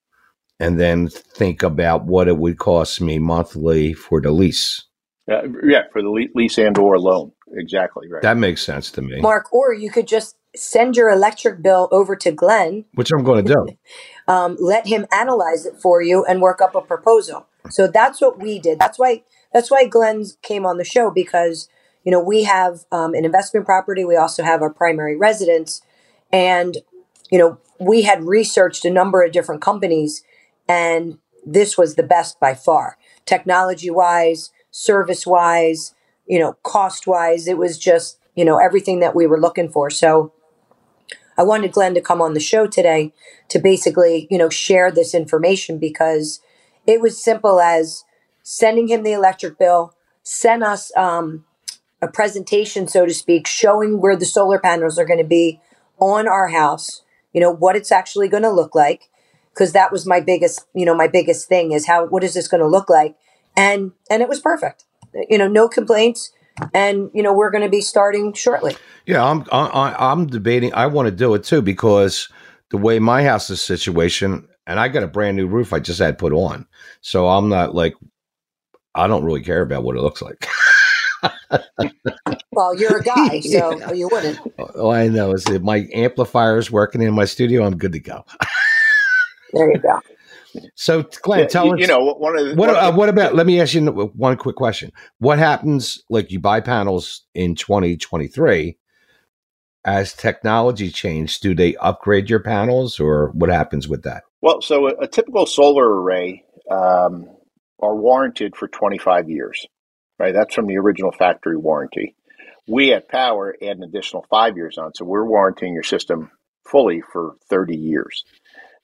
[0.60, 4.84] and then think about what it would cost me monthly for the lease.
[5.30, 7.32] Uh, yeah, for the lease and or loan.
[7.54, 8.22] Exactly right.
[8.22, 9.20] That makes sense to me.
[9.20, 13.44] Mark, or you could just send your electric bill over to Glenn, which I'm going
[13.44, 13.76] to do.
[14.32, 17.46] um, let him analyze it for you and work up a proposal.
[17.70, 18.78] So that's what we did.
[18.78, 21.68] That's why that's why Glenn came on the show because
[22.04, 24.04] you know we have um, an investment property.
[24.04, 25.82] We also have our primary residence,
[26.32, 26.78] and
[27.30, 30.22] you know we had researched a number of different companies,
[30.68, 35.94] and this was the best by far, technology wise, service wise,
[36.26, 37.46] you know, cost wise.
[37.46, 39.90] It was just you know everything that we were looking for.
[39.90, 40.32] So.
[41.38, 43.14] I wanted Glenn to come on the show today
[43.48, 46.40] to basically, you know, share this information because
[46.86, 48.04] it was simple as
[48.42, 51.44] sending him the electric bill, send us um,
[52.00, 55.60] a presentation, so to speak, showing where the solar panels are going to be
[55.98, 57.02] on our house,
[57.32, 59.08] you know, what it's actually going to look like.
[59.54, 62.48] Cause that was my biggest, you know, my biggest thing is how, what is this
[62.48, 63.16] going to look like?
[63.56, 64.84] And, and it was perfect,
[65.28, 66.32] you know, no complaints.
[66.72, 68.76] And, you know, we're going to be starting shortly.
[69.06, 69.24] Yeah.
[69.24, 70.72] I'm, I, I'm debating.
[70.74, 72.28] I want to do it too, because
[72.70, 75.98] the way my house is situation, and I got a brand new roof I just
[75.98, 76.66] had put on.
[77.00, 77.94] So I'm not like
[78.94, 80.46] I don't really care about what it looks like.
[82.52, 83.92] well, you're a guy, so yeah.
[83.92, 84.38] you wouldn't.
[84.74, 85.32] Oh, I know.
[85.32, 87.64] Is my amplifier's working in my studio?
[87.64, 88.24] I'm good to go.
[89.52, 90.00] there you go.
[90.74, 91.80] So, Glenn, yeah, tell you, us.
[91.80, 93.34] You know, one of the, what, uh, what about?
[93.34, 94.92] Let me ask you one quick question.
[95.18, 96.02] What happens?
[96.10, 98.76] Like you buy panels in 2023.
[99.84, 104.22] As technology changes, do they upgrade your panels, or what happens with that?
[104.40, 107.28] Well, so a, a typical solar array um,
[107.82, 109.66] are warranted for 25 years,
[110.18, 110.32] right?
[110.32, 112.14] That's from the original factory warranty.
[112.68, 116.30] We at Powur add an additional five years on, so we're warranting your system
[116.64, 118.24] fully for 30 years.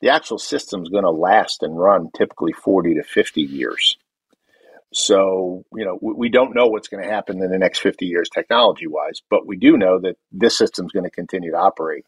[0.01, 3.97] The actual system is going to last and run typically 40 to 50 years.
[4.93, 8.29] So, you know, we don't know what's going to happen in the next 50 years
[8.33, 12.07] technology wise, but we do know that this system is going to continue to operate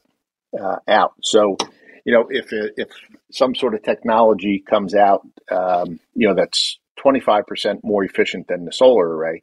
[0.58, 1.12] uh, out.
[1.22, 1.56] So,
[2.04, 2.88] you know, if, if
[3.30, 8.72] some sort of technology comes out, um, you know, that's 25% more efficient than the
[8.72, 9.42] solar array.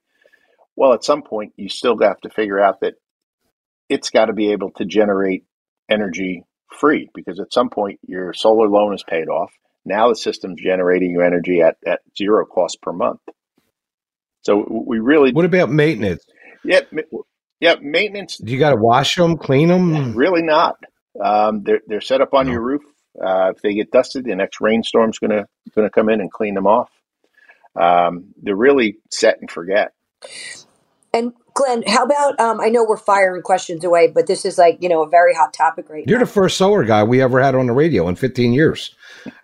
[0.75, 2.95] Well, at some point, you still have to figure out that
[3.89, 5.43] it's got to be able to generate
[5.89, 6.43] energy
[6.79, 9.51] free because at some point your solar loan is paid off.
[9.85, 13.21] Now the system's generating you energy at, at zero cost per month.
[14.41, 15.31] So we really.
[15.31, 16.23] What about maintenance?
[16.63, 16.81] Yeah,
[17.59, 18.37] yeah, maintenance.
[18.37, 20.15] Do you got to wash them, clean them?
[20.15, 20.75] Really not.
[21.23, 22.53] Um, they're they're set up on no.
[22.53, 22.83] your roof.
[23.19, 26.67] Uh, if they get dusted, the next rainstorm's gonna gonna come in and clean them
[26.67, 26.89] off.
[27.75, 29.93] Um, they're really set and forget.
[31.13, 34.77] And Glenn, how about um, I know we're firing questions away, but this is like
[34.81, 36.11] you know a very hot topic right now.
[36.11, 36.25] You're now.
[36.25, 38.95] the first solar guy we ever had on the radio in 15 years.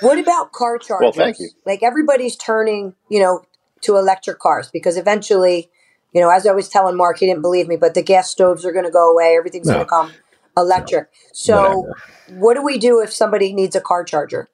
[0.00, 1.02] What about car chargers?
[1.02, 1.50] Well, thank you.
[1.66, 3.42] Like everybody's turning, you know,
[3.82, 5.70] to electric cars because eventually,
[6.12, 8.64] you know, as I was telling Mark, he didn't believe me, but the gas stoves
[8.64, 9.36] are going to go away.
[9.38, 9.74] Everything's No.
[9.74, 10.12] going to come
[10.60, 11.08] electric.
[11.32, 11.96] So, Whatever.
[12.40, 14.48] what do we do if somebody needs a car charger?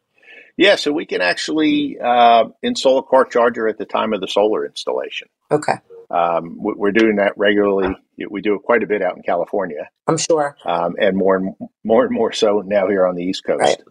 [0.57, 4.29] Yeah, so we can actually uh, install a car charger at the time of the
[4.29, 5.29] solar installation.
[5.51, 5.75] Okay,
[6.11, 7.95] Um, we- we're doing that regularly.
[8.31, 10.57] We do it quite a bit out in California, I'm sure.
[10.65, 13.61] um, and more and more and more so now here on the East Coast.
[13.61, 13.83] Right.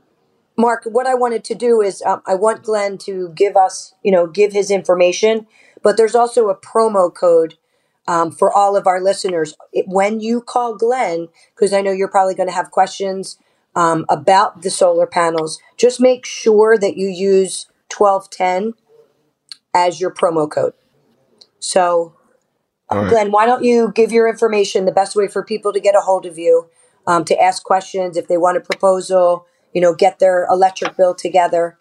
[0.57, 4.11] Mark, what I wanted to do is um, I want Glenn to give us, you
[4.11, 5.45] know, give his information,
[5.83, 7.55] but there's also a promo code
[8.07, 9.55] um, for all of our listeners.
[9.73, 13.37] It, when you call Glenn, because I know you're probably going to have questions
[13.75, 18.73] um, about the solar panels, just make sure that you use 1210
[19.73, 20.73] as your promo code.
[21.59, 22.13] So,
[22.91, 23.09] right.
[23.09, 26.01] Glenn, why don't you give your information, the best way for people to get a
[26.01, 26.69] hold of you,
[27.07, 31.13] um, to ask questions, if they want a proposal, you know, get their electric bill
[31.13, 31.77] together,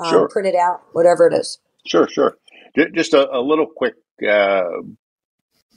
[0.00, 0.28] um, Sure.
[0.28, 1.58] print it out, whatever it is.
[1.86, 2.36] Sure, sure.
[2.94, 3.94] Just a, a little quick
[4.28, 4.64] uh,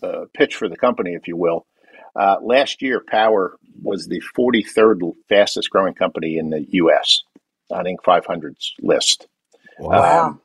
[0.03, 1.65] uh, pitch for the company, if you will.
[2.15, 7.21] Uh, last year, Powur was the 43rd fastest growing company in the U.S.
[7.71, 7.97] on Inc.
[8.05, 9.27] 500's list.
[9.79, 10.27] Wow.
[10.27, 10.41] Um,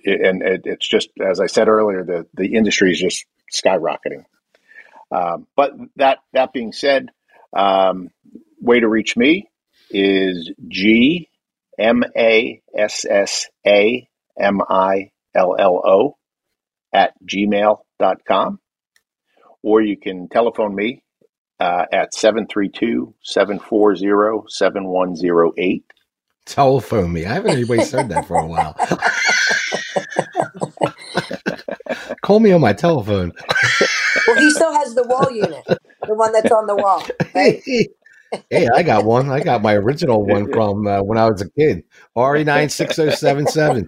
[0.00, 4.24] it- and it, it's just, as I said earlier, the, the industry is just skyrocketing.
[5.10, 7.10] Um, but that that being said,
[7.52, 8.08] um,
[8.60, 9.48] way to reach me
[9.90, 11.28] is G
[11.78, 14.08] M A S S A
[14.40, 16.16] M I L L O
[16.92, 18.58] at gmail.com.
[19.64, 21.02] Or you can telephone me
[21.58, 25.84] uh, at 732 740 7108.
[26.44, 27.24] Telephone me.
[27.24, 28.74] I haven't anybody said that for a while.
[32.22, 33.32] Call me on my telephone.
[34.26, 35.64] Well, he still has the wall unit,
[36.06, 37.02] the one that's on the wall,
[37.34, 37.62] right?
[38.50, 39.30] hey, I got one.
[39.30, 41.78] I got my original one from uh, when I was a kid.
[41.78, 41.82] E
[42.16, 43.86] RE96077.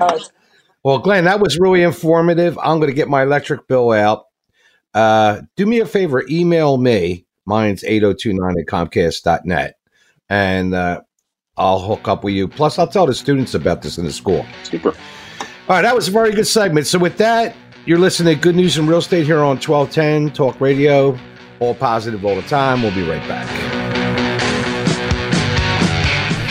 [0.00, 0.30] Oh, it's-
[0.84, 2.58] Well, Glenn, that was really informative.
[2.58, 4.26] I'm going to get my electric bill out.
[4.94, 7.26] Uh, do me a favor, email me.
[7.46, 9.76] Mine's 8029 at comcast.net.
[10.28, 11.00] And uh,
[11.56, 12.48] I'll hook up with you.
[12.48, 14.44] Plus, I'll tell the students about this in the school.
[14.64, 14.90] Super.
[14.90, 16.86] All right, that was a very good segment.
[16.86, 20.60] So, with that, you're listening to Good News in Real Estate here on 1210 Talk
[20.60, 21.18] Radio.
[21.60, 22.82] All positive all the time.
[22.82, 23.81] We'll be right back.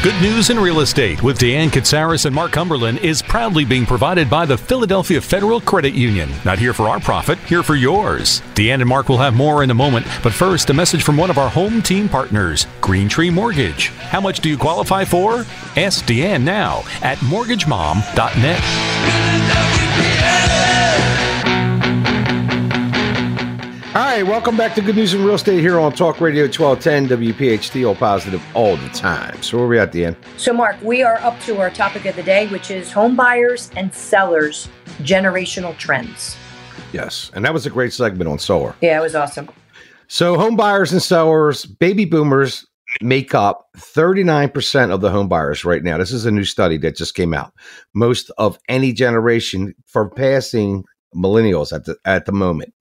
[0.03, 4.31] Good News in Real Estate with Deanne Katsaris and Mark Cumberland is proudly being provided
[4.31, 6.27] by the Philadelphia Federal Credit Union.
[6.43, 8.41] Not here for our profit, here for yours.
[8.55, 11.29] Deanne and Mark will have more in a moment, but first, a message from one
[11.29, 13.89] of our home team partners, Green Tree Mortgage.
[13.89, 15.45] How much do you qualify for?
[15.77, 19.80] Ask Deanne now at mortgagemom.net.
[23.99, 27.88] right, welcome back to Good News in Real Estate here on Talk Radio 1210 WPHT,
[27.88, 29.41] all positive all the time.
[29.41, 30.15] So, where are we at the end?
[30.38, 33.69] So, Mark, we are up to our topic of the day, which is home buyers
[33.75, 36.38] and sellers generational trends.
[36.93, 38.75] Yes, and that was a great segment on solar.
[38.82, 39.49] Yeah, it was awesome.
[40.08, 42.65] So, home buyers and sellers, baby boomers
[43.01, 45.97] make up 39% of the home buyers right now.
[45.97, 47.54] This is a new study that just came out.
[47.93, 50.84] Most of any generation for passing
[51.15, 52.74] millennials at the at the moment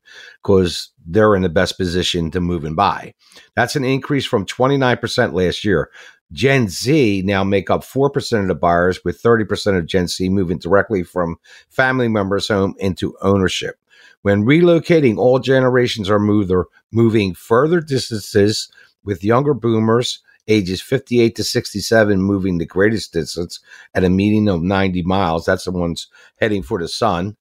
[0.42, 3.14] because they're in the best position to move and buy.
[3.54, 5.90] That's an increase from 29% last year.
[6.32, 10.58] Gen Z now make up 4% of the buyers with 30% of Gen Z moving
[10.58, 11.36] directly from
[11.68, 13.76] family members home into ownership.
[14.22, 18.70] When relocating, all generations are mover, moving further distances,
[19.02, 23.60] with younger boomers ages 58 to 67 moving the greatest distance
[23.94, 25.44] at a median of 90 miles.
[25.44, 26.08] That's the ones
[26.40, 27.36] heading for the sun.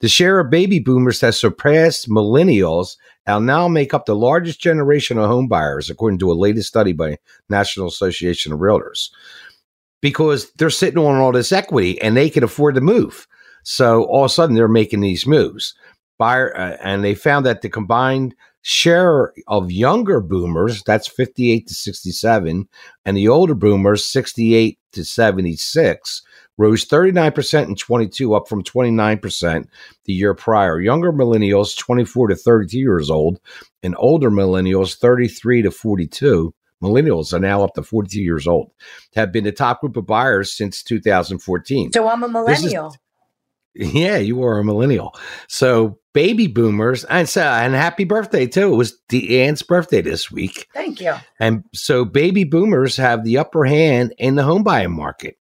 [0.00, 5.18] The share of baby boomers has surpassed millennials and now make up the largest generation
[5.18, 9.10] of home buyers, according to a latest study by National Association of Realtors.
[10.00, 13.26] Because they're sitting on all this equity and they can afford to move.
[13.62, 15.74] So all of a sudden they're making these moves.
[16.18, 21.74] Buyer, uh, and they found that the combined share of younger boomers, that's 58 to
[21.74, 22.68] 67,
[23.04, 26.22] and the older boomers, 68 to 76,
[26.60, 29.66] rose 39% in 22, up from 29%
[30.04, 30.78] the year prior.
[30.78, 33.40] Younger millennials, 24 to 32 years old,
[33.82, 38.72] and older millennials, 33 to 42, millennials are now up to 42 years old,
[39.14, 41.92] have been the top group of buyers since 2014.
[41.92, 42.94] So I'm a is- millennial.
[43.72, 45.14] Yeah, you are a millennial.
[45.46, 48.72] So baby boomers, and so and happy birthday too.
[48.72, 50.68] It was Deanne's birthday this week.
[50.74, 51.14] Thank you.
[51.38, 55.36] And so baby boomers have the upper hand in the home buying market.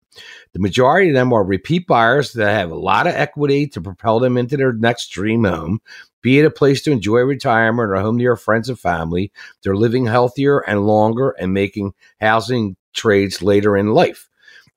[0.52, 4.20] The majority of them are repeat buyers that have a lot of equity to propel
[4.20, 5.80] them into their next dream home,
[6.22, 9.32] be it a place to enjoy retirement or a home near friends and family.
[9.62, 14.28] They're living healthier and longer and making housing trades later in life.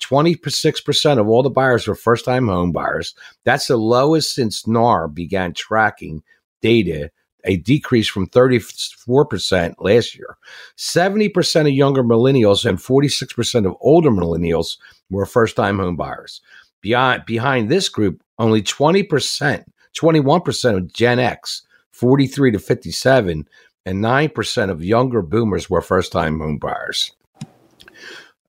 [0.02, 3.14] 26% of all the buyers were first time home buyers.
[3.46, 6.24] That's the lowest since NAR began tracking
[6.62, 7.12] data,
[7.46, 10.38] a decrease from 34% last year.
[10.78, 14.78] 70% of younger millennials and 46% of older millennials
[15.12, 16.42] were first time home buyers.
[16.82, 19.64] Beyond, behind this group, only 20%,
[19.96, 23.48] 21% of Gen X, 43 to 57,
[23.86, 27.12] and 9% of younger boomers were first time home buyers.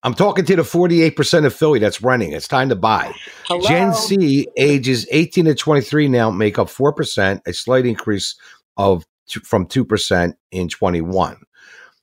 [0.04, 2.32] I'm talking to the 48% of Philly that's running.
[2.32, 3.12] It's time to buy.
[3.44, 3.60] Hello?
[3.60, 8.34] Gen Z ages 18 to 23 now make up 4%, a slight increase
[8.76, 9.04] of
[9.44, 11.36] from 2% in 21.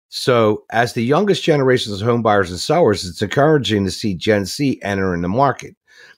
[0.09, 4.45] So, as the youngest generations of home buyers and sellers, it's encouraging to see Gen
[4.45, 5.75] Z entering the market.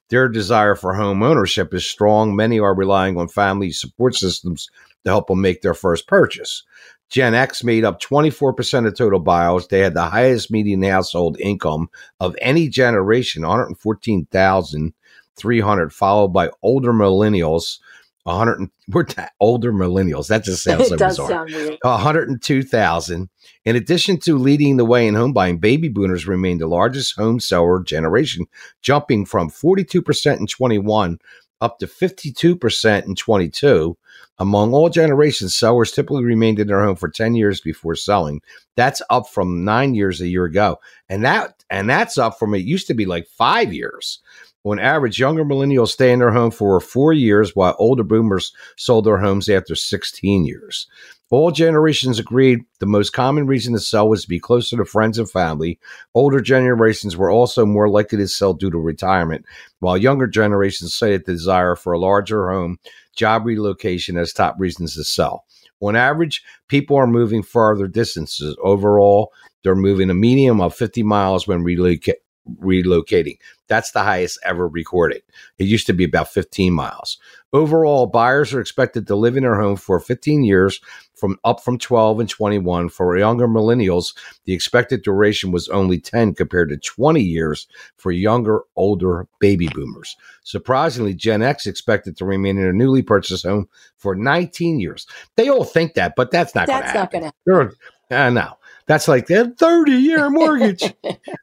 [0.10, 2.34] Their desire for home ownership is strong.
[2.36, 4.70] Many are relying on family support systems
[5.04, 6.64] to help them make their first purchase.
[7.10, 9.68] Gen X made up 24% of total buyers.
[9.68, 11.90] They had the highest median household income
[12.22, 17.80] of any generation, 114,300, followed by older millennials,
[18.24, 20.28] 100 we're t- older millennials.
[20.28, 21.48] That just sounds so bizarre.
[21.48, 23.30] sound 102,000.
[23.66, 27.40] In addition to leading the way in home buying, baby boomers remain the largest home
[27.40, 28.46] seller generation,
[28.82, 31.20] jumping from 42% in 21
[31.62, 33.98] up to 52% in 22.
[34.40, 38.42] Among all generations, sellers typically remained in their home for 10 years before selling.
[38.76, 40.80] That's up from 9 years a year ago.
[41.10, 44.20] And that and that's up from it used to be like 5 years.
[44.64, 49.06] On average, younger millennials stay in their home for 4 years while older boomers sold
[49.06, 50.88] their homes after 16 years.
[51.32, 55.18] All generations agreed the most common reason to sell was to be closer to friends
[55.18, 55.80] and family.
[56.14, 59.46] Older generations were also more likely to sell due to retirement,
[59.80, 62.78] while younger generations cited the desire for a larger home,
[63.16, 65.46] job relocation as top reasons to sell.
[65.80, 68.56] On average, people are moving farther distances.
[68.62, 69.32] Overall,
[69.64, 72.14] they're moving a medium of 50 miles when reloca-
[72.60, 73.38] relocating.
[73.68, 75.24] That's the highest ever recorded.
[75.58, 77.18] It used to be about 15 miles.
[77.54, 80.80] Overall, buyers are expected to live in their home for 15 years,
[81.16, 82.90] from up from 12 and 21.
[82.90, 84.16] For younger millennials,
[84.46, 87.68] the expected duration was only 10 compared to 20 years
[87.98, 90.18] for younger, older baby boomers.
[90.44, 95.06] Surprisingly, Gen X expected to remain in a newly purchased home for 19 years.
[95.36, 97.32] They all think that, but that's not going to That's not happen.
[97.48, 97.76] going to
[98.12, 98.58] uh, no,
[98.88, 100.94] that's like a 30 year mortgage.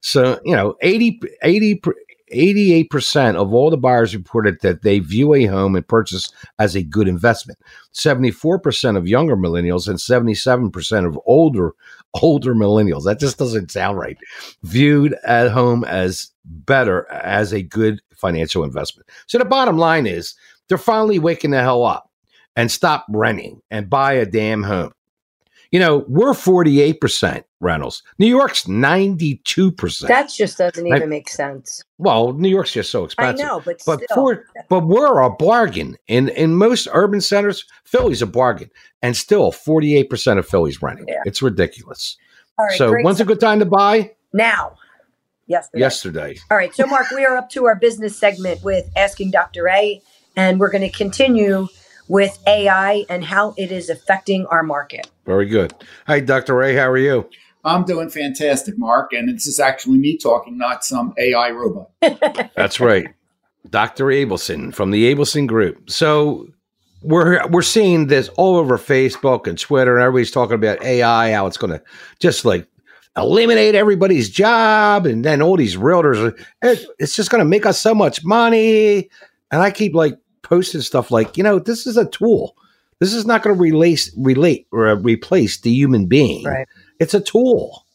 [0.01, 1.81] so, you know, 80, 80,
[2.33, 6.83] 88% of all the buyers reported that they view a home and purchase as a
[6.83, 7.59] good investment.
[7.95, 11.75] 74% of younger millennials and 77% of older
[12.23, 13.05] older millennials.
[13.05, 14.17] That just doesn't sound right.
[14.63, 19.09] Viewed at home as better as a good financial investment.
[19.27, 20.35] So the bottom line is
[20.69, 22.11] they're finally waking the hell up
[22.57, 24.93] and stop renting and buy a damn home.
[25.71, 28.03] You know, we're 48% rentals.
[28.19, 30.09] New York's 92%.
[30.09, 31.83] That just doesn't even make sense.
[31.99, 33.45] well, New York's just so expensive.
[33.45, 34.15] I know, but, But still.
[34.15, 35.97] for but we're a bargain.
[36.07, 38.71] In in most urban centers, Philly's a bargain.
[39.03, 41.07] And still 48% of Philly's renting.
[41.09, 41.23] Yeah.
[41.25, 42.17] It's ridiculous.
[42.59, 44.13] All right, so when's a good time to buy?
[44.33, 44.77] now?
[45.47, 45.81] Yesterday.
[45.81, 46.39] Yesterday.
[46.51, 49.67] All right, so Mark, we are up to our business segment with asking Dr.
[49.69, 50.03] A,
[50.37, 51.69] and we're going to continue
[52.09, 55.11] with AI and how it is affecting our market.
[55.27, 55.75] Very good.
[56.07, 56.61] Hi, Dr.
[56.63, 56.75] A.
[56.75, 57.29] How are you?
[57.65, 61.91] I'm doing fantastic, Mark, and this is actually me talking, not some AI robot.
[62.57, 63.09] That's right.
[63.69, 64.07] Dr.
[64.07, 65.91] Abelson from the Abelson Group.
[65.91, 66.47] So
[67.03, 71.47] we're we're seeing this all over Facebook and Twitter, and everybody's talking about AI, how
[71.47, 71.83] it's going to
[72.21, 72.67] just like
[73.17, 76.33] eliminate everybody's job, and then all these realtors,
[76.63, 79.11] are- it's just going to make us so much money.
[79.51, 80.17] And I keep like
[80.49, 82.57] posting stuff like, you know, this is a tool.
[83.01, 86.45] This is not going to relate relate or replace the human being.
[86.45, 86.67] Right.
[86.99, 87.87] It's a tool.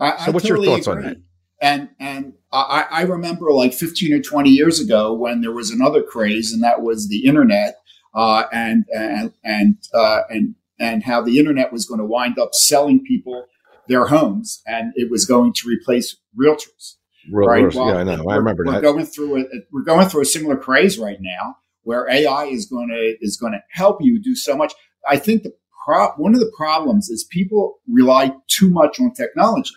[0.00, 1.16] I, So I what's your totally thoughts on that?
[1.60, 6.02] And and I, I remember like 15 or 20 years ago when there was another
[6.02, 7.78] craze, and that was the internet,
[8.14, 12.54] uh, and and and uh, and and how the internet was going to wind up
[12.54, 13.44] selling people
[13.88, 16.94] their homes, and it was going to replace realtors.
[17.32, 18.12] Realtors, Well, yeah, I know.
[18.14, 18.82] I we're- remember we're that.
[18.82, 21.56] going through a, we're going through a similar craze right now,
[21.88, 24.74] where AI is going to is going to help you do so much.
[25.08, 25.54] I think the
[25.86, 29.70] pro- one of the problems is people rely too much on technology.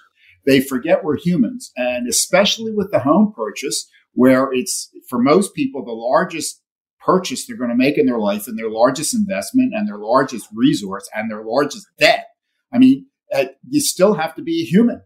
[0.45, 5.85] They forget we're humans, and especially with the home purchase, where it's for most people
[5.85, 6.61] the largest
[6.99, 10.49] purchase they're going to make in their life, and their largest investment, and their largest
[10.53, 12.25] resource, and their largest debt.
[12.73, 15.01] I mean, uh, you still have to be a human,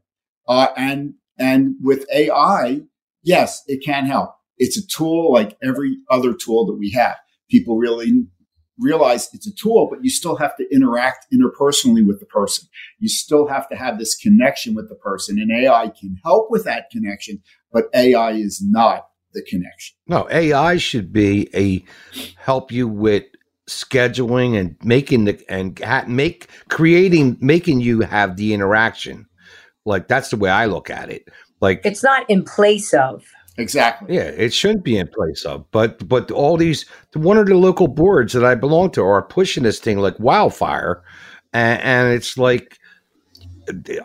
[0.48, 2.82] uh, and and with AI,
[3.22, 4.32] yes, it can help.
[4.58, 7.16] It's a tool like every other tool that we have.
[7.50, 8.28] People really
[8.78, 12.68] realize it's a tool, but you still have to interact interpersonally with the person.
[13.00, 16.66] You still have to have this connection with the person and AI can help with
[16.66, 17.42] that connection,
[17.72, 19.96] but AI is not the connection.
[20.08, 21.84] No, AI should be a
[22.38, 23.24] help you with
[23.68, 29.28] scheduling and making the and ha- make creating making you have the interaction.
[29.86, 31.28] Like that's the way I look at it.
[31.62, 33.26] Like It's not in place of.
[33.58, 34.16] Exactly.
[34.16, 35.70] Yeah, it shouldn't be in place of.
[35.72, 39.64] But but all these one of the local boards that I belong to are pushing
[39.64, 41.02] this thing like wildfire,
[41.54, 42.78] and, and it's like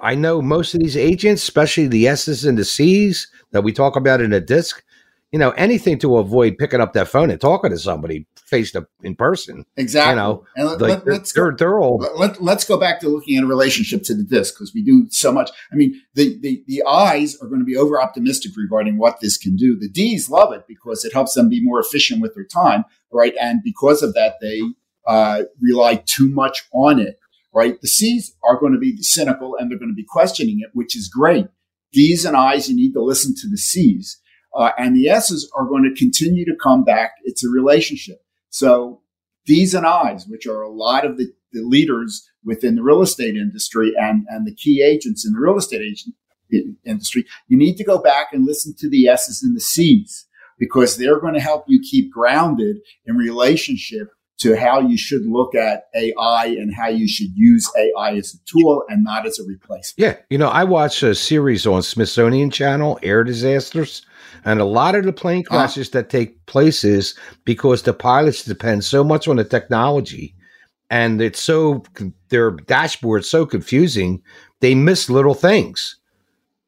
[0.03, 3.96] I know most of these agents, especially the S's and the C's that we talk
[3.96, 4.82] about in a disc.
[5.32, 8.86] You know, anything to avoid picking up that phone and talking to somebody face to
[9.03, 9.64] in person.
[9.76, 10.11] Exactly.
[10.11, 13.01] You know, and let, like let, us they're, they're all let, let, us go back
[13.01, 15.51] to looking at a relationship to the disc because we do so much.
[15.72, 19.38] I mean, the, the, the I's are going to be over optimistic regarding what this
[19.38, 19.78] can do.
[19.78, 23.34] The D's love it because it helps them be more efficient with their time, right?
[23.40, 24.61] And because of that, they
[25.07, 27.18] uh, rely too much on it,
[27.55, 27.80] right?
[27.80, 30.96] The C's are going to be cynical and they're going to be questioning it, which
[30.96, 31.46] is great.
[31.92, 34.20] D's and I's, you need to listen to the C's.
[34.55, 37.12] Uh, and the S's are going to continue to come back.
[37.24, 38.18] It's a relationship.
[38.51, 39.01] So
[39.46, 43.36] D's and I's, which are a lot of the, the leaders within the real estate
[43.36, 46.14] industry and, and the key agents in the real estate agent
[46.84, 50.26] industry, you need to go back and listen to the S's and the C's
[50.59, 52.76] because they're going to help you keep grounded
[53.07, 54.09] in relationship
[54.41, 58.38] to how you should look at AI and how you should use AI as a
[58.47, 59.95] tool and not as a replacement.
[59.99, 60.16] Yeah.
[60.30, 64.05] You know, I watch a series on Smithsonian Channel, Air Disasters,
[64.45, 67.14] and a lot of the plane crashes uh, that take place is
[67.45, 70.34] because the pilots depend so much on the technology
[70.91, 71.84] and it's so
[72.28, 74.22] their dashboard's so confusing,
[74.59, 75.97] they miss little things.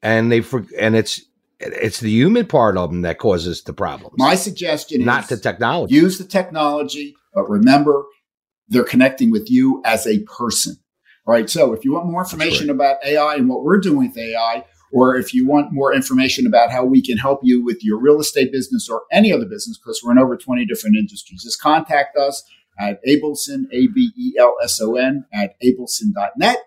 [0.01, 0.43] And they
[0.79, 1.21] and it's
[1.59, 4.15] it's the human part of them that causes the problems.
[4.19, 5.95] My suggestion not the technology.
[5.95, 8.05] Use the technology, but remember
[8.69, 10.77] they're connecting with you as a person.
[11.27, 11.49] All right.
[11.49, 12.75] So if you want more information right.
[12.75, 16.71] about AI and what we're doing with AI, or if you want more information about
[16.71, 20.03] how we can help you with your real estate business or any other business, because
[20.03, 22.45] we're in over 20 different industries, just contact us
[22.79, 26.59] at Abelson, A B E L S O N, at abelson.net.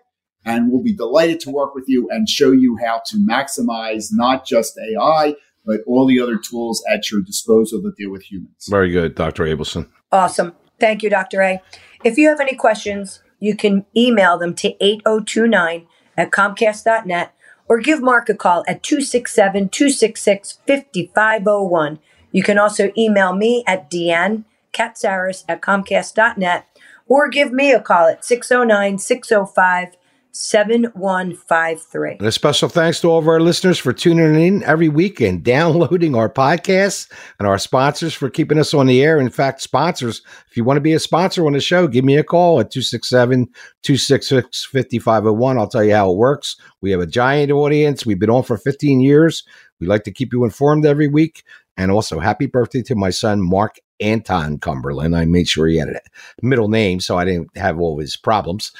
[0.44, 4.46] And we'll be delighted to work with you and show you how to maximize not
[4.46, 8.66] just AI, but all the other tools at your disposal that deal with humans.
[8.68, 9.44] Very good, Dr.
[9.44, 9.88] Abelson.
[10.12, 10.54] Awesome.
[10.78, 11.42] Thank you, Dr.
[11.42, 11.62] A.
[12.04, 15.86] If you have any questions, you can email them to 8029
[16.16, 17.34] at comcast.net
[17.68, 21.98] or give Mark a call at 267 266 5501.
[22.32, 24.44] You can also email me at Deanne
[24.78, 26.66] at Comcast.net
[27.06, 29.96] or give me a call at 609 605
[30.36, 32.16] 7153.
[32.18, 35.42] And a special thanks to all of our listeners for tuning in every week and
[35.44, 39.18] downloading our podcasts and our sponsors for keeping us on the air.
[39.18, 42.16] In fact, sponsors, if you want to be a sponsor on the show, give me
[42.16, 43.46] a call at 267
[43.82, 45.58] 266 5501.
[45.58, 46.56] I'll tell you how it works.
[46.80, 48.04] We have a giant audience.
[48.04, 49.42] We've been on for 15 years.
[49.80, 51.44] We like to keep you informed every week.
[51.78, 55.16] And also, happy birthday to my son, Mark Anton Cumberland.
[55.16, 56.00] I made sure he had a
[56.42, 58.72] middle name so I didn't have all his problems.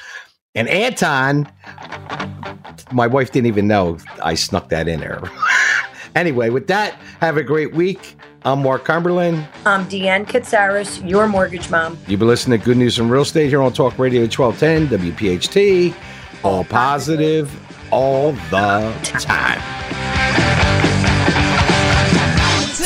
[0.57, 1.47] And Anton,
[2.91, 5.21] my wife didn't even know I snuck that in there.
[6.15, 8.15] anyway, with that, have a great week.
[8.43, 9.47] I'm Mark Cumberland.
[9.67, 11.99] I'm Deanne Katsaris, your mortgage mom.
[12.07, 15.95] You've been listening to Good News from Real Estate here on Talk Radio 1210 WPHT.
[16.43, 17.55] All positive,
[17.91, 19.61] all the time.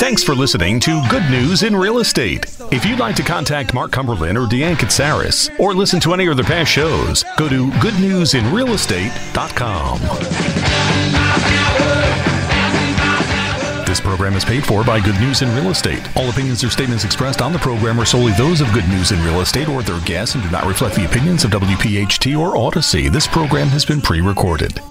[0.02, 2.48] Thanks for listening to Good News in Real Estate.
[2.72, 6.36] If you'd like to contact Mark Cumberland or Deanne Katsaris or listen to any of
[6.36, 10.00] their past shows, go to goodnewsinrealestate.com.
[13.86, 16.02] This program is paid for by Good News in Real Estate.
[16.18, 19.24] All opinions or statements expressed on the program are solely those of Good News in
[19.24, 23.08] Real Estate or their guests and do not reflect the opinions of WPHT or Odyssey.
[23.08, 24.82] This program has been pre recorded.